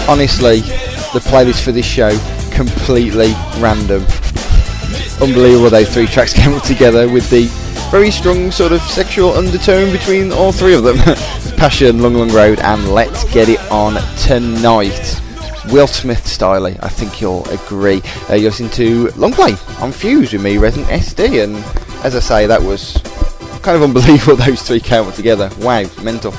Honestly, 0.08 0.62
the 1.12 1.20
playlist 1.20 1.64
for 1.64 1.72
this 1.72 1.86
show 1.86 2.18
completely 2.52 3.34
random. 3.60 4.04
Unbelievable 5.22 5.70
those 5.70 5.94
three 5.94 6.08
tracks 6.08 6.34
came 6.42 6.60
together 6.62 7.10
with 7.10 7.30
the 7.30 7.46
very 7.92 8.12
strong 8.12 8.52
sort 8.52 8.72
of 8.72 8.82
sexual 8.82 9.32
undertone 9.32 9.92
between 9.92 10.32
all 10.32 10.52
three 10.52 10.74
of 10.74 10.84
them. 10.84 10.98
Passion, 11.58 12.02
Long 12.02 12.14
Long 12.14 12.30
Road 12.30 12.60
and 12.60 12.94
Let's 12.94 13.24
Get 13.34 13.50
It 13.50 13.60
On 13.72 13.96
Tonight. 14.18 15.22
Will 15.72 15.88
Smith 15.88 16.26
style, 16.26 16.66
I 16.66 16.72
think 16.72 17.20
you'll 17.20 17.48
agree. 17.50 18.02
Uh, 18.30 18.36
you're 18.36 18.52
listening 18.52 18.72
to 18.72 19.10
Long 19.18 19.34
Play 19.34 19.56
on 19.80 19.92
Fuse 19.92 20.32
with 20.32 20.42
me, 20.42 20.58
Resident 20.58 20.90
SD, 20.90 21.44
and 21.44 21.56
as 22.06 22.16
I 22.16 22.20
say, 22.20 22.48
that 22.48 22.62
was 22.62 22.94
kind 23.62 23.76
of 23.76 23.84
unbelievable 23.84 24.36
those 24.46 24.62
three 24.62 24.80
came 24.80 25.12
together. 25.12 25.50
Wow, 25.60 25.84
mental. 26.02 26.34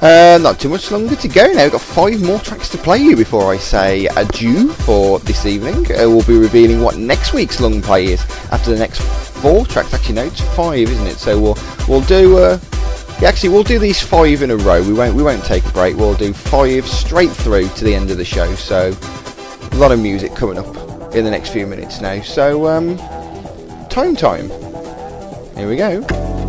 Uh, 0.00 0.38
not 0.42 0.60
too 0.60 0.68
much 0.68 0.90
longer 0.90 1.16
to 1.16 1.28
go 1.28 1.46
now. 1.52 1.62
We've 1.62 1.72
got 1.72 1.80
five 1.80 2.22
more 2.22 2.38
tracks 2.38 2.68
to 2.70 2.78
play 2.78 2.98
you 2.98 3.16
before 3.16 3.52
I 3.52 3.56
say 3.56 4.06
adieu 4.06 4.68
for 4.72 5.18
this 5.20 5.46
evening. 5.46 5.86
Uh, 5.86 6.08
we'll 6.08 6.24
be 6.24 6.36
revealing 6.36 6.82
what 6.82 6.96
next 6.96 7.32
week's 7.32 7.60
long 7.60 7.80
play 7.80 8.06
is 8.06 8.20
after 8.52 8.70
the 8.70 8.78
next 8.78 9.00
four 9.00 9.64
tracks. 9.64 9.94
Actually, 9.94 10.16
no, 10.16 10.24
it's 10.24 10.40
five, 10.54 10.90
isn't 10.90 11.06
it? 11.06 11.16
So 11.16 11.40
we'll 11.40 11.58
we'll 11.88 12.02
do. 12.02 12.36
Uh, 12.36 12.58
yeah, 13.20 13.28
actually, 13.28 13.48
we'll 13.48 13.62
do 13.62 13.78
these 13.78 14.02
five 14.02 14.42
in 14.42 14.50
a 14.50 14.56
row. 14.56 14.82
We 14.82 14.92
won't 14.92 15.14
we 15.14 15.22
won't 15.22 15.44
take 15.44 15.64
a 15.64 15.72
break. 15.72 15.96
We'll 15.96 16.14
do 16.14 16.34
five 16.34 16.86
straight 16.86 17.30
through 17.30 17.68
to 17.68 17.84
the 17.84 17.94
end 17.94 18.10
of 18.10 18.18
the 18.18 18.24
show. 18.24 18.54
So 18.54 18.94
a 19.72 19.76
lot 19.76 19.92
of 19.92 20.00
music 20.00 20.34
coming 20.34 20.58
up 20.58 20.66
in 21.14 21.24
the 21.24 21.30
next 21.30 21.50
few 21.50 21.66
minutes 21.66 22.02
now. 22.02 22.20
So 22.20 22.66
um, 22.66 22.98
time 23.88 24.14
time. 24.14 24.50
Here 25.56 25.66
we 25.66 25.76
go. 25.76 26.45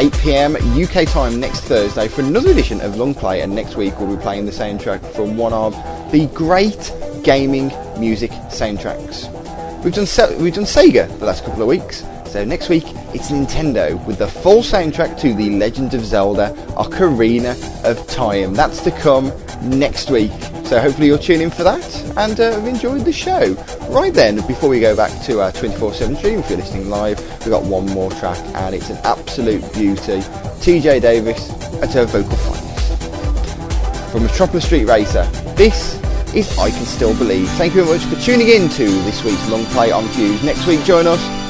8 0.00 0.12
pm 0.14 0.56
UK 0.56 1.06
time 1.06 1.38
next 1.38 1.60
Thursday 1.60 2.08
for 2.08 2.22
another 2.22 2.50
edition 2.50 2.80
of 2.80 2.96
Long 2.96 3.12
Play, 3.12 3.42
and 3.42 3.54
next 3.54 3.76
week 3.76 4.00
we'll 4.00 4.16
be 4.16 4.22
playing 4.22 4.46
the 4.46 4.50
soundtrack 4.50 5.06
from 5.14 5.36
one 5.36 5.52
of 5.52 5.74
the 6.10 6.26
great 6.28 6.90
gaming 7.22 7.70
music 7.98 8.30
soundtracks. 8.48 9.28
We've 9.84 9.92
done 9.92 10.06
we've 10.42 10.54
done 10.54 10.64
Sega 10.64 11.06
the 11.18 11.26
last 11.26 11.44
couple 11.44 11.60
of 11.60 11.68
weeks, 11.68 12.00
so 12.30 12.44
next 12.44 12.68
week 12.68 12.84
it's 13.12 13.32
Nintendo 13.32 14.04
with 14.06 14.18
the 14.18 14.28
full 14.28 14.62
soundtrack 14.62 15.18
to 15.20 15.34
The 15.34 15.50
Legend 15.50 15.94
of 15.94 16.04
Zelda: 16.04 16.54
Ocarina 16.76 17.56
of 17.84 18.06
Time. 18.06 18.54
That's 18.54 18.80
to 18.82 18.92
come 18.92 19.32
next 19.62 20.10
week. 20.10 20.30
So 20.64 20.78
hopefully 20.78 21.08
you'll 21.08 21.18
tune 21.18 21.40
in 21.40 21.50
for 21.50 21.64
that 21.64 21.84
and 22.16 22.38
uh, 22.38 22.52
have 22.52 22.66
enjoyed 22.68 23.04
the 23.04 23.12
show. 23.12 23.54
Right 23.88 24.14
then, 24.14 24.36
before 24.46 24.68
we 24.68 24.78
go 24.78 24.94
back 24.94 25.10
to 25.24 25.40
our 25.40 25.50
24/7 25.50 26.16
stream, 26.18 26.38
if 26.38 26.48
you're 26.48 26.58
listening 26.60 26.88
live, 26.88 27.18
we've 27.40 27.50
got 27.50 27.64
one 27.64 27.86
more 27.86 28.12
track 28.12 28.38
and 28.54 28.76
it's 28.76 28.90
an 28.90 28.98
absolute 29.02 29.62
beauty. 29.74 30.20
TJ 30.62 31.00
Davis 31.00 31.50
at 31.82 31.92
her 31.94 32.04
vocal 32.04 32.36
finest 32.36 34.12
from 34.12 34.22
Metropolis 34.22 34.66
Street 34.66 34.84
Racer. 34.84 35.24
This 35.56 36.00
is 36.32 36.56
I 36.58 36.70
Can 36.70 36.86
Still 36.86 37.16
Believe. 37.18 37.48
Thank 37.50 37.74
you 37.74 37.84
very 37.84 37.98
much 37.98 38.06
for 38.06 38.20
tuning 38.24 38.48
in 38.48 38.68
to 38.68 38.86
this 39.02 39.24
week's 39.24 39.48
Long 39.50 39.64
Play 39.66 39.90
on 39.90 40.06
Fuse. 40.10 40.44
Next 40.44 40.64
week, 40.68 40.84
join 40.84 41.08
us 41.08 41.39